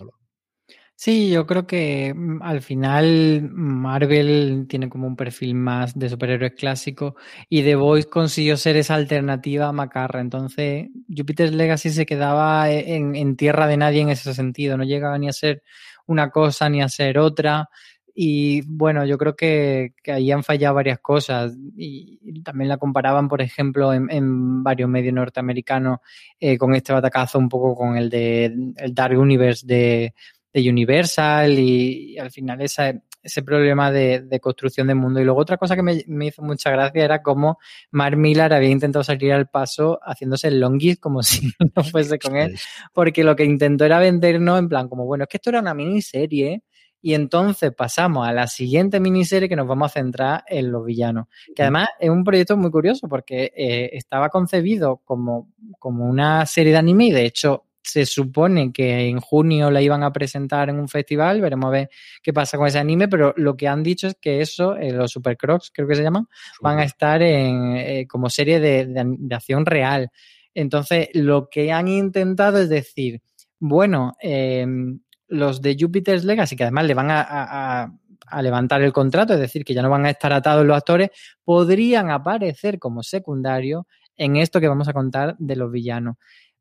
[0.96, 6.54] Sí, yo creo que mm, al final Marvel tiene como un perfil más de superhéroes
[6.54, 7.16] clásico
[7.50, 10.22] y The Voice consiguió ser esa alternativa a Macarra.
[10.22, 14.78] Entonces, Jupiter's Legacy se quedaba e, en, tierra de nadie en ese sentido.
[14.78, 15.64] No llegaba ni a ser
[16.06, 17.70] una cosa ni a ser otra.
[18.16, 21.54] Y bueno, yo creo que, ahí han fallado varias cosas.
[21.76, 26.00] Y, también la comparaban, por ejemplo, en, varios medios norteamericanos
[26.40, 28.46] eh, con este batacazo un poco con el de
[28.78, 30.14] el Dark Universe de
[30.54, 35.20] de Universal y, al final esa, ese problema de, construcción del mundo.
[35.20, 37.58] Y luego otra cosa que me, hizo mucha gracia era cómo
[37.92, 42.38] Mark Millar había intentado salir al paso haciéndose el longis como si no fuese con
[42.38, 42.58] él,
[42.94, 45.74] porque lo que intentó era vendernos en plan como, bueno, es que esto era una
[45.74, 46.64] miniserie
[47.06, 51.26] y entonces pasamos a la siguiente miniserie que nos vamos a centrar en los villanos.
[51.54, 56.72] Que además es un proyecto muy curioso porque eh, estaba concebido como, como una serie
[56.72, 60.80] de anime y de hecho se supone que en junio la iban a presentar en
[60.80, 61.90] un festival, veremos a ver
[62.22, 65.12] qué pasa con ese anime, pero lo que han dicho es que eso, eh, los
[65.12, 66.28] Super Crocs, creo que se llaman,
[66.62, 70.10] van a estar en, eh, como serie de, acción real.
[70.54, 73.22] Entonces, lo que han intentado es decir,
[73.60, 77.92] bueno, em, los de Jupiter's Legacy, que además le van a,
[78.28, 81.10] a levantar el contrato, es decir, que ya no van a estar atados los actores,
[81.44, 86.18] podrían aparecer como secundario en esto que vamos a contar de los villanos.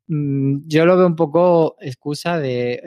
[0.07, 2.83] Mm, yo lo veo un poco excusa de,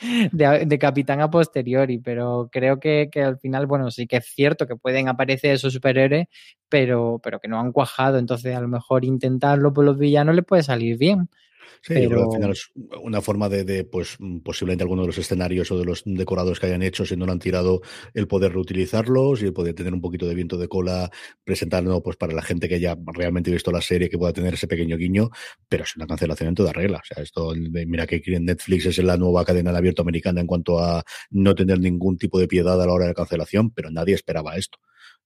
[0.32, 4.76] de, capitán a posteriori, pero creo que, al final, bueno, sí que es cierto que
[4.76, 6.26] pueden aparecer esos superhéroes,
[6.68, 10.44] pero, pero que no han cuajado, entonces a lo mejor intentarlo por los villanos les
[10.44, 11.28] puede salir bien.
[11.82, 12.24] Sí, pero...
[12.24, 12.70] al final es
[13.02, 16.82] una forma de, pues, posiblemente alguno de los escenarios o de los decorados que hayan
[16.82, 17.80] hecho, si no lo han tirado,
[18.14, 21.10] el poder reutilizarlos y el poder tener un poquito de viento de cola,
[21.44, 24.66] presentarlo pues para la gente que haya realmente visto la serie, que pueda tener ese
[24.66, 25.30] pequeño guiño,
[25.68, 26.98] pero es una cancelación en toda regla.
[26.98, 30.78] O sea, esto, mira que Netflix es la nueva cadena de abierto americana en cuanto
[30.78, 34.56] a no tener ningún tipo de piedad a la hora de cancelación, pero nadie esperaba
[34.56, 34.78] esto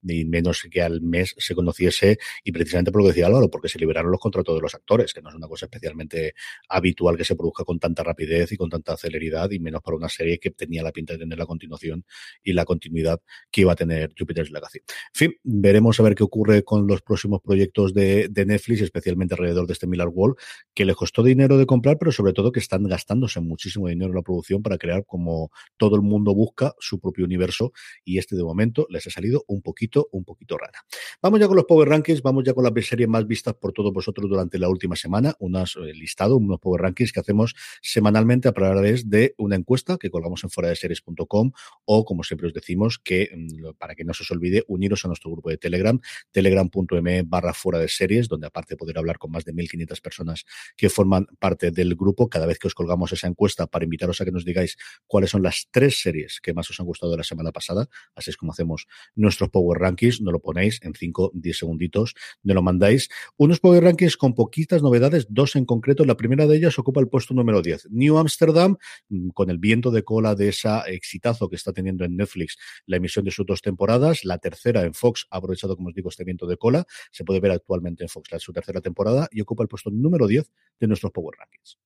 [0.02, 3.68] ni menos que al mes se conociese, y precisamente por lo que decía Álvaro, porque
[3.68, 6.34] se liberaron los contratos de los actores, que no es una cosa especialmente
[6.68, 10.08] habitual que se produzca con tanta rapidez y con tanta celeridad, y menos para una
[10.08, 12.04] serie que tenía la pinta de tener la continuación
[12.42, 14.78] y la continuidad que iba a tener Jupiter's Legacy.
[14.78, 19.34] En fin, veremos a ver qué ocurre con los próximos proyectos de, de Netflix, especialmente
[19.34, 20.34] alrededor de este Miller Wall,
[20.74, 24.16] que le costó dinero de comprar, pero sobre todo que están gastándose muchísimo dinero en
[24.16, 27.72] la producción para crear como todo el mundo busca su propio universo,
[28.04, 30.84] y este de momento les ha salido un poquito un poquito rara.
[31.20, 33.92] Vamos ya con los Power Rankings, vamos ya con las series más vistas por todos
[33.92, 38.52] vosotros durante la última semana, unas eh, listado, unos Power Rankings que hacemos semanalmente a
[38.52, 41.52] través de una encuesta que colgamos en fuera de series.com
[41.84, 45.08] o como siempre os decimos que mm, para que no se os olvide uniros a
[45.08, 49.30] nuestro grupo de Telegram, telegram.me barra fuera de series, donde aparte de poder hablar con
[49.30, 50.44] más de 1500 personas
[50.76, 54.24] que forman parte del grupo, cada vez que os colgamos esa encuesta para invitaros a
[54.24, 54.76] que nos digáis
[55.06, 58.30] cuáles son las tres series que más os han gustado de la semana pasada, así
[58.30, 62.62] es como hacemos nuestros Power Rankings, no lo ponéis en 5, 10 segunditos, no lo
[62.62, 63.08] mandáis.
[63.36, 66.04] Unos Power Rankings con poquitas novedades, dos en concreto.
[66.04, 67.88] La primera de ellas ocupa el puesto número 10.
[67.90, 68.76] New Amsterdam,
[69.08, 72.56] mm, con el viento de cola de esa exitazo que está teniendo en Netflix
[72.86, 74.24] la emisión de sus dos temporadas.
[74.24, 76.86] La tercera en Fox ha aprovechado, como os digo, este viento de cola.
[77.10, 80.26] Se puede ver actualmente en Fox la su tercera temporada y ocupa el puesto número
[80.26, 81.78] 10 de nuestros Power Rankings.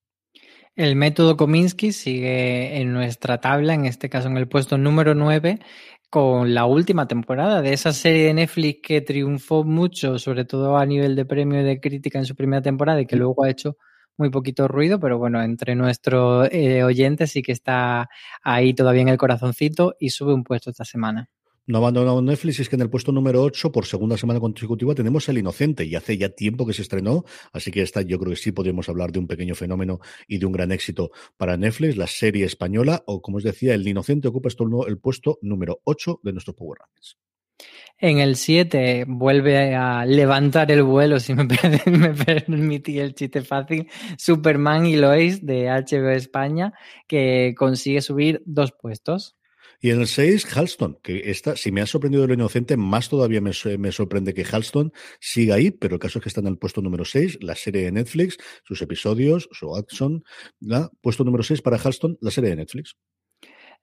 [0.76, 5.58] El método Kominsky sigue en nuestra tabla, en este caso en el puesto número 9,
[6.10, 10.84] con la última temporada de esa serie de Netflix que triunfó mucho, sobre todo a
[10.84, 13.78] nivel de premio y de crítica en su primera temporada y que luego ha hecho
[14.18, 18.10] muy poquito ruido, pero bueno, entre nuestros eh, oyentes sí que está
[18.42, 21.30] ahí todavía en el corazoncito y sube un puesto esta semana.
[21.68, 24.94] No ha abandonado Netflix, es que en el puesto número 8, por segunda semana consecutiva,
[24.94, 28.30] tenemos El Inocente, y hace ya tiempo que se estrenó, así que esta yo creo
[28.30, 29.98] que sí podríamos hablar de un pequeño fenómeno
[30.28, 33.86] y de un gran éxito para Netflix, la serie española, o como os decía, El
[33.88, 34.48] Inocente ocupa
[34.86, 37.16] el puesto número 8 de nuestros Power Rankings.
[37.98, 41.44] En el 7 vuelve a levantar el vuelo, si me,
[41.86, 43.88] me permití el chiste fácil,
[44.18, 46.74] Superman y Lois de HBO España,
[47.08, 49.36] que consigue subir dos puestos.
[49.80, 53.40] Y en el 6, Halston, que esta, si me ha sorprendido lo inocente, más todavía
[53.40, 56.80] me, sorprende que Halston siga ahí, pero el caso es que está en el puesto
[56.82, 60.24] número 6, la serie de Netflix, sus episodios, su action,
[60.60, 60.90] ¿la?
[61.00, 62.96] puesto número 6 para Halston, la serie de Netflix.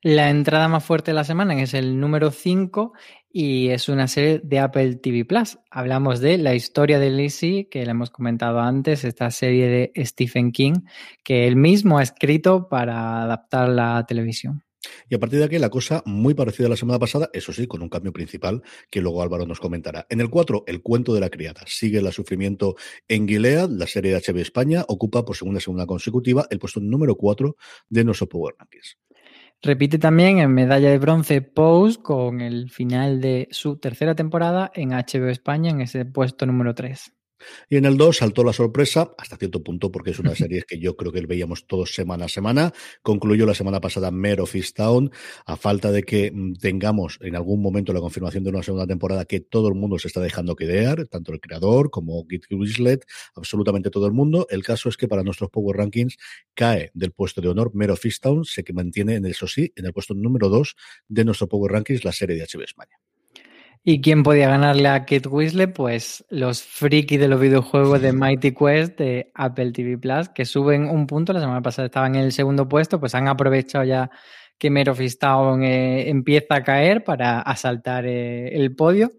[0.05, 2.91] La entrada más fuerte de la semana es el número 5
[3.31, 5.59] y es una serie de Apple TV Plus.
[5.71, 10.51] Hablamos de La historia de Lizzie, que le hemos comentado antes, esta serie de Stephen
[10.51, 10.81] King,
[11.23, 14.65] que él mismo ha escrito para adaptar la televisión.
[15.09, 17.67] Y a partir de aquí la cosa muy parecida a la semana pasada, eso sí,
[17.67, 20.05] con un cambio principal que luego Álvaro nos comentará.
[20.09, 21.61] En el 4, El cuento de la criada.
[21.65, 22.75] Sigue el sufrimiento
[23.07, 27.15] en Gilead, la serie de HB España, ocupa por segunda semana consecutiva el puesto número
[27.15, 27.55] 4
[27.89, 28.97] de nuestro Power Rankings.
[29.61, 34.89] Repite también en medalla de bronce Pose con el final de su tercera temporada en
[34.89, 37.13] HBO España en ese puesto número 3.
[37.69, 40.79] Y en el 2 saltó la sorpresa, hasta cierto punto, porque es una serie que
[40.79, 42.73] yo creo que veíamos todos semana a semana.
[43.01, 45.11] Concluyó la semana pasada Mare of Easttown,
[45.45, 49.25] a falta de que mm, tengamos en algún momento la confirmación de una segunda temporada
[49.25, 53.89] que todo el mundo se está dejando quedar, tanto el creador como Git Winslet, absolutamente
[53.89, 54.47] todo el mundo.
[54.49, 56.17] El caso es que para nuestros Power Rankings
[56.53, 59.85] cae del puesto de honor Mare of Easttown, se que mantiene, en eso sí, en
[59.85, 60.75] el puesto número 2
[61.07, 63.02] de nuestro Power Rankings la serie de HBO España.
[63.85, 65.67] ¿Y quién podía ganarle a Kate Weasley?
[65.67, 70.89] Pues los frikis de los videojuegos de Mighty Quest de Apple TV Plus, que suben
[70.89, 71.33] un punto.
[71.33, 74.09] La semana pasada estaban en el segundo puesto, pues han aprovechado ya
[74.57, 79.11] que Mare of eh, empieza a caer para asaltar eh, el podio.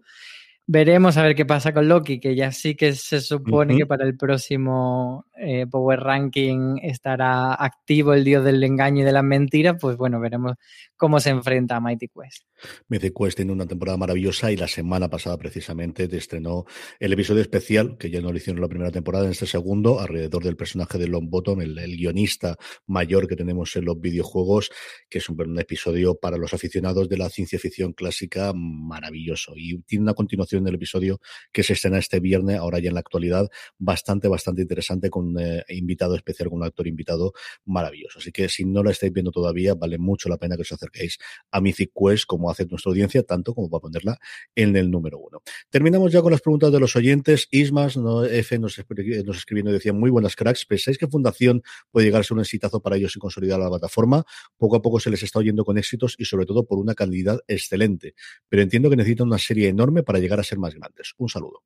[0.67, 4.03] Veremos a ver qué pasa con Loki, que ya sí que se supone que para
[4.03, 9.75] el próximo eh, Power Ranking estará activo el dios del engaño y de las mentiras.
[9.79, 10.53] Pues bueno, veremos
[10.97, 12.43] cómo se enfrenta a Mighty Quest.
[12.87, 16.65] Mighty Quest tiene una temporada maravillosa y la semana pasada precisamente te estrenó
[16.99, 20.43] el episodio especial, que ya no lo hicieron la primera temporada, en este segundo, alrededor
[20.43, 24.71] del personaje de Long Bottom, el, guionista mayor que tenemos en los videojuegos,
[25.09, 29.53] que es un, episodio para los aficionados de la ciencia ficción clásica maravilloso.
[29.55, 31.19] Y tiene una continuación del episodio
[31.51, 35.39] que se estrena este viernes, ahora ya en la actualidad, bastante, bastante interesante con un
[35.39, 37.33] eh, invitado especial, con un actor invitado
[37.65, 38.19] maravilloso.
[38.19, 41.17] Así que si no la estáis viendo todavía, vale mucho la pena que os acerquéis
[41.51, 44.17] a Mythic Quest, como hace nuestra audiencia, tanto como para ponerla
[44.55, 45.41] en el número uno.
[45.69, 47.47] Terminamos ya con las preguntas de los oyentes.
[47.51, 48.77] Ismas, no, F, nos,
[49.25, 52.41] nos escribiendo y decía, muy buenas cracks, ¿pensáis que Fundación puede llegar a ser un
[52.41, 54.25] exitazo para ellos y consolidar la plataforma?
[54.57, 57.39] Poco a poco se les está oyendo con éxitos y sobre todo por una calidad
[57.47, 58.15] excelente.
[58.49, 61.13] Pero entiendo que necesitan una serie enorme para llegar a ser más grandes.
[61.17, 61.63] Un saludo.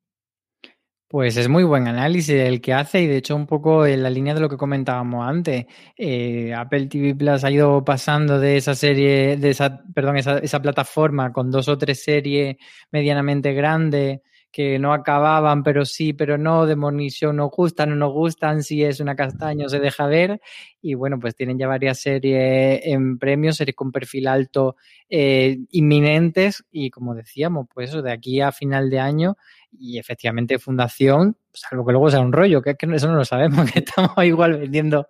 [1.09, 4.11] Pues es muy buen análisis el que hace y de hecho un poco en la
[4.11, 5.65] línea de lo que comentábamos antes.
[5.97, 10.61] Eh, Apple TV Plus ha ido pasando de esa serie, de esa, perdón, esa, esa
[10.61, 12.57] plataforma con dos o tres series
[12.91, 14.19] medianamente grandes
[14.51, 16.75] que no acababan, pero sí, pero no, de
[17.09, 20.41] Show nos gustan, no nos gustan, si es una castaña se deja ver.
[20.81, 24.75] Y bueno, pues tienen ya varias series en premios, series con perfil alto
[25.09, 29.37] eh, inminentes y como decíamos, pues eso, de aquí a final de año
[29.71, 33.25] y efectivamente fundación, salvo que luego sea un rollo, que es que eso no lo
[33.25, 35.07] sabemos, que estamos igual vendiendo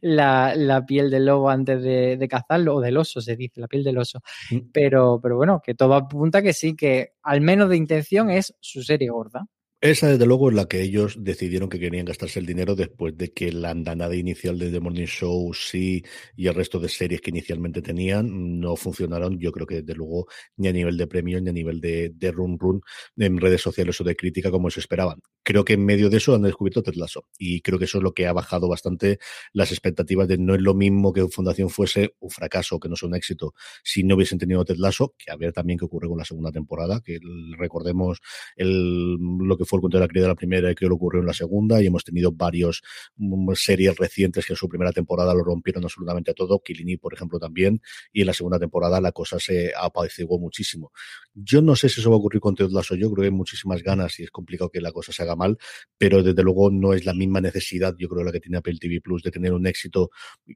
[0.00, 3.68] la, la piel del lobo antes de, de, cazarlo, o del oso se dice, la
[3.68, 4.20] piel del oso.
[4.50, 4.58] Mm.
[4.72, 8.82] Pero, pero bueno, que todo apunta que sí, que al menos de intención es su
[8.82, 9.46] serie gorda.
[9.82, 13.32] Esa, desde luego, es la que ellos decidieron que querían gastarse el dinero después de
[13.32, 16.02] que la andanada inicial de The Morning Show, sí,
[16.34, 19.38] y el resto de series que inicialmente tenían no funcionaron.
[19.38, 20.26] Yo creo que, desde luego,
[20.56, 22.80] ni a nivel de premios ni a nivel de, de run run
[23.16, 25.20] en redes sociales o de crítica como se esperaban.
[25.48, 28.04] Creo que en medio de eso han descubierto Ted Lasso y creo que eso es
[28.04, 29.18] lo que ha bajado bastante
[29.54, 33.08] las expectativas de no es lo mismo que Fundación fuese un fracaso que no sea
[33.08, 36.18] un éxito si no hubiesen tenido Ted Lasso, que a ver también qué ocurre con
[36.18, 37.18] la segunda temporada, que
[37.56, 38.20] recordemos
[38.56, 41.22] el, lo que fue el cuento de la cría de la primera y lo ocurrió
[41.22, 42.82] en la segunda, y hemos tenido varios
[43.16, 47.14] mm, series recientes que en su primera temporada lo rompieron absolutamente a todo, Kilini, por
[47.14, 47.80] ejemplo, también,
[48.12, 50.92] y en la segunda temporada la cosa se apaciguó muchísimo.
[51.32, 53.34] Yo no sé si eso va a ocurrir con Ted Lasso, yo creo que hay
[53.34, 55.56] muchísimas ganas y es complicado que la cosa se haga mal,
[55.96, 59.00] pero desde luego no es la misma necesidad, yo creo, la que tiene Apple TV
[59.00, 60.10] Plus de tener un éxito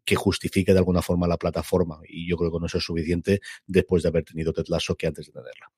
[0.04, 4.02] que justifique de alguna forma la plataforma, y yo creo que eso es suficiente después
[4.02, 5.68] de haber tenido Ted Lasso que antes de tenerla.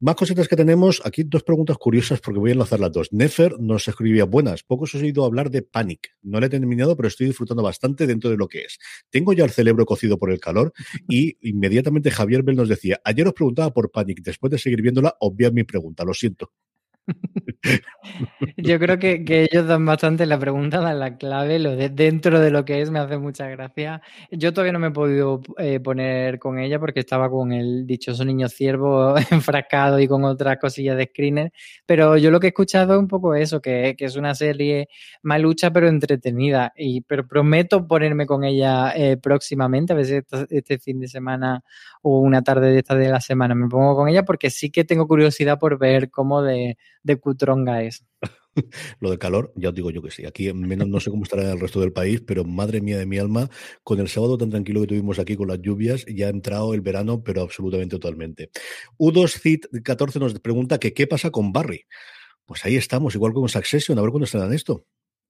[0.00, 1.00] Más cositas que tenemos.
[1.04, 3.12] Aquí dos preguntas curiosas porque voy a enlazar las dos.
[3.12, 4.62] Nefer nos escribía buenas.
[4.62, 6.16] Pocos os he oído hablar de Panic.
[6.20, 8.78] No le he terminado, pero estoy disfrutando bastante dentro de lo que es.
[9.08, 10.72] Tengo ya el cerebro cocido por el calor
[11.08, 14.20] y inmediatamente Javier Bell nos decía, ayer os preguntaba por Panic.
[14.20, 16.04] Después de seguir viéndola, obviad mi pregunta.
[16.04, 16.52] Lo siento.
[18.56, 22.40] Yo creo que, que, ellos dan bastante la pregunta, dan la clave, lo de dentro
[22.40, 24.02] de lo que es, me hace mucha gracia.
[24.30, 28.24] Yo todavía no me he podido eh, poner con ella porque estaba con el dichoso
[28.24, 31.52] niño ciervo enfrascado y con otras cosillas de screener,
[31.86, 34.88] pero yo lo que he escuchado es un poco eso, que, que es una serie
[35.22, 40.46] malucha pero entretenida, y, pero prometo ponerme con ella eh, próximamente, a ver si este,
[40.50, 41.62] este fin de semana
[42.02, 44.84] o una tarde de esta de la semana me pongo con ella porque sí que
[44.84, 48.04] tengo curiosidad por ver cómo de, de cutronga es.
[49.00, 50.26] Lo del calor, ya os digo yo que sí.
[50.26, 53.06] Aquí menos no sé cómo estará en el resto del país, pero madre mía de
[53.06, 53.48] mi alma,
[53.82, 56.80] con el sábado tan tranquilo que tuvimos aquí con las lluvias, ya ha entrado el
[56.80, 58.50] verano, pero absolutamente totalmente.
[58.98, 61.86] U2Cit14 nos pregunta que qué pasa con Barry.
[62.46, 64.84] Pues ahí estamos, igual con Succession, a ver cuándo estarán esto.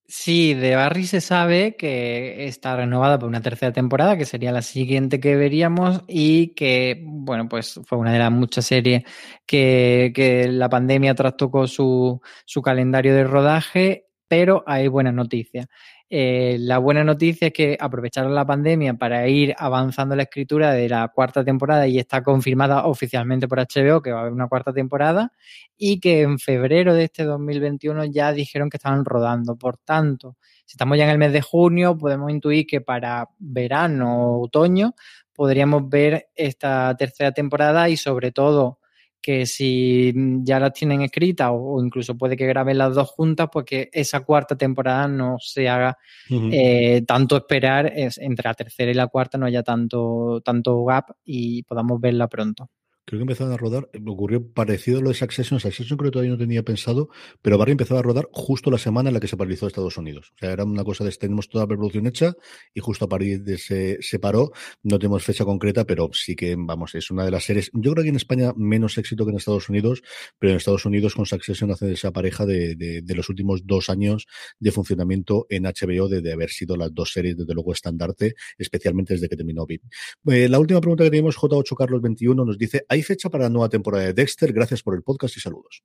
[0.06, 4.60] Sí, de Barry se sabe que está renovada por una tercera temporada, que sería la
[4.60, 9.04] siguiente que veríamos, y que, bueno, pues fue una de las muchas series
[9.46, 15.68] que, la pandemia trastocó su, su calendario de rodaje, pero hay buenas noticias.
[16.10, 20.88] Eh, la buena noticia es que aprovecharon la pandemia para ir avanzando la escritura de
[20.88, 24.72] la cuarta temporada y está confirmada oficialmente por HBO que va a haber una cuarta
[24.72, 25.32] temporada
[25.76, 29.56] y que en febrero de este 2021 ya dijeron que estaban rodando.
[29.56, 30.36] Por tanto,
[30.66, 34.94] si estamos ya en el mes de junio, podemos intuir que para verano o otoño
[35.34, 38.78] podríamos ver esta tercera temporada y sobre todo
[39.24, 40.12] que si
[40.42, 44.20] ya las tienen escritas o, incluso puede que graben las dos juntas, pues que esa
[44.20, 45.96] cuarta temporada no se haga
[46.28, 51.12] eh, tanto esperar, es, entre la tercera y la cuarta no haya tanto, tanto gap
[51.24, 52.68] y podamos verla pronto
[53.04, 56.14] creo que empezaron a rodar, me ocurrió parecido a lo de Succession, Succession creo que
[56.14, 57.08] todavía no tenía pensado,
[57.42, 60.32] pero Barry empezó a rodar justo la semana en la que se paralizó Estados Unidos.
[60.34, 62.34] O sea, era una cosa de tenemos toda la producción hecha
[62.72, 64.52] y justo a partir de se, se paró,
[64.82, 68.02] no tenemos fecha concreta, pero sí que, vamos, es una de las series, yo creo
[68.02, 70.02] que en España menos éxito que en Estados Unidos,
[70.38, 73.88] pero en Estados Unidos con Succession hace esa pareja de, de, de los últimos dos
[73.88, 74.26] años
[74.58, 79.14] de funcionamiento en HBO, de, de, haber sido las dos series, desde luego, estandarte, especialmente
[79.14, 79.82] desde que terminó VIP.
[80.26, 83.50] Eh, la última pregunta que tenemos, J8 Carlos 21, nos dice, ¿hay fecha para la
[83.50, 84.52] nueva temporada de Dexter?
[84.52, 85.82] Gracias por el podcast y saludos.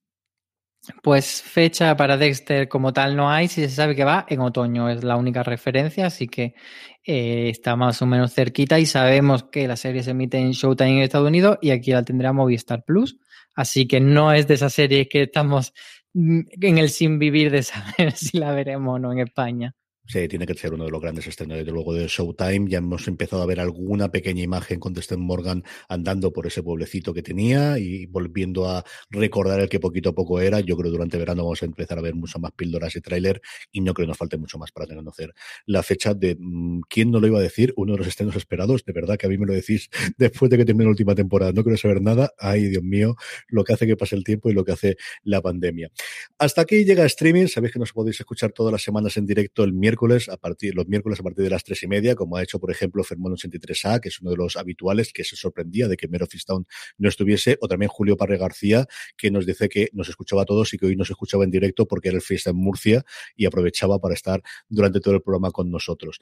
[1.04, 4.90] Pues fecha para Dexter como tal no hay, si se sabe que va en otoño,
[4.90, 6.56] es la única referencia, así que
[7.04, 10.92] eh, está más o menos cerquita y sabemos que la serie se emite en Showtime
[10.92, 13.20] en Estados Unidos y aquí la tendrá Movistar Plus,
[13.56, 15.74] así que no es de esa serie que estamos
[16.14, 19.76] mm, en el sin vivir de saber si la veremos o no en España.
[20.12, 22.68] Sí, tiene que ser uno de los grandes estrenos, desde luego, de Showtime.
[22.68, 27.14] Ya hemos empezado a ver alguna pequeña imagen con Destin Morgan andando por ese pueblecito
[27.14, 30.62] que tenía y volviendo a recordar el que poquito a poco era.
[30.62, 33.40] Yo creo que durante verano vamos a empezar a ver mucho más píldoras y tráiler
[33.72, 35.32] y no creo que nos falte mucho más para conocer
[35.68, 38.84] la fecha de mm, quién no lo iba a decir, uno de los estrenos esperados.
[38.86, 41.52] De verdad que a mí me lo decís después de que termine la última temporada.
[41.52, 42.34] No quiero saber nada.
[42.40, 43.16] Ay, Dios mío,
[43.48, 45.92] lo que hace que pase el tiempo y lo que hace la pandemia.
[46.40, 47.46] Hasta aquí llega streaming.
[47.46, 49.99] Sabéis que nos podéis escuchar todas las semanas en directo el miércoles
[50.30, 52.72] a partir, los miércoles a partir de las tres y media, como ha hecho, por
[52.72, 56.26] ejemplo, Fermón 83A, que es uno de los habituales, que se sorprendía de que Mero
[56.26, 56.66] Fistown
[56.98, 58.88] no estuviese, o también Julio Parre García,
[59.18, 61.88] que nos dice que nos escuchaba a todos y que hoy nos escuchaba en directo
[61.88, 63.04] porque era el fiesta en Murcia
[63.36, 66.20] y aprovechaba para estar durante todo el programa con nosotros.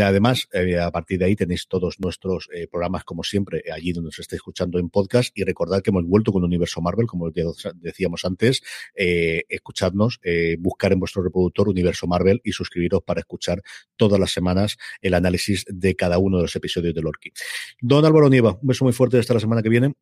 [0.00, 4.08] Además, eh, a partir de ahí tenéis todos nuestros eh, programas, como siempre, allí donde
[4.08, 8.24] os estáis escuchando en podcast y recordad que hemos vuelto con Universo Marvel, como decíamos
[8.24, 8.62] antes,
[8.94, 10.20] eh, escuchadnos,
[10.58, 13.62] buscar en vuestro reproductor Universo Marvel y suscribiros para escuchar
[13.96, 17.32] todas las semanas el análisis de cada uno de los episodios de Lorky.
[17.80, 19.94] Don Álvaro Nieva, un beso muy fuerte hasta la semana que viene.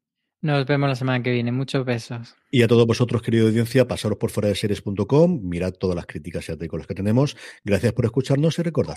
[0.43, 1.51] Nos vemos la semana que viene.
[1.51, 2.35] Muchos besos.
[2.51, 6.49] Y a todos vosotros, querida audiencia, pasaros por fuera de series.com, mirad todas las críticas
[6.49, 7.37] y artículos que tenemos.
[7.65, 8.97] Gracias por escucharnos y recordad.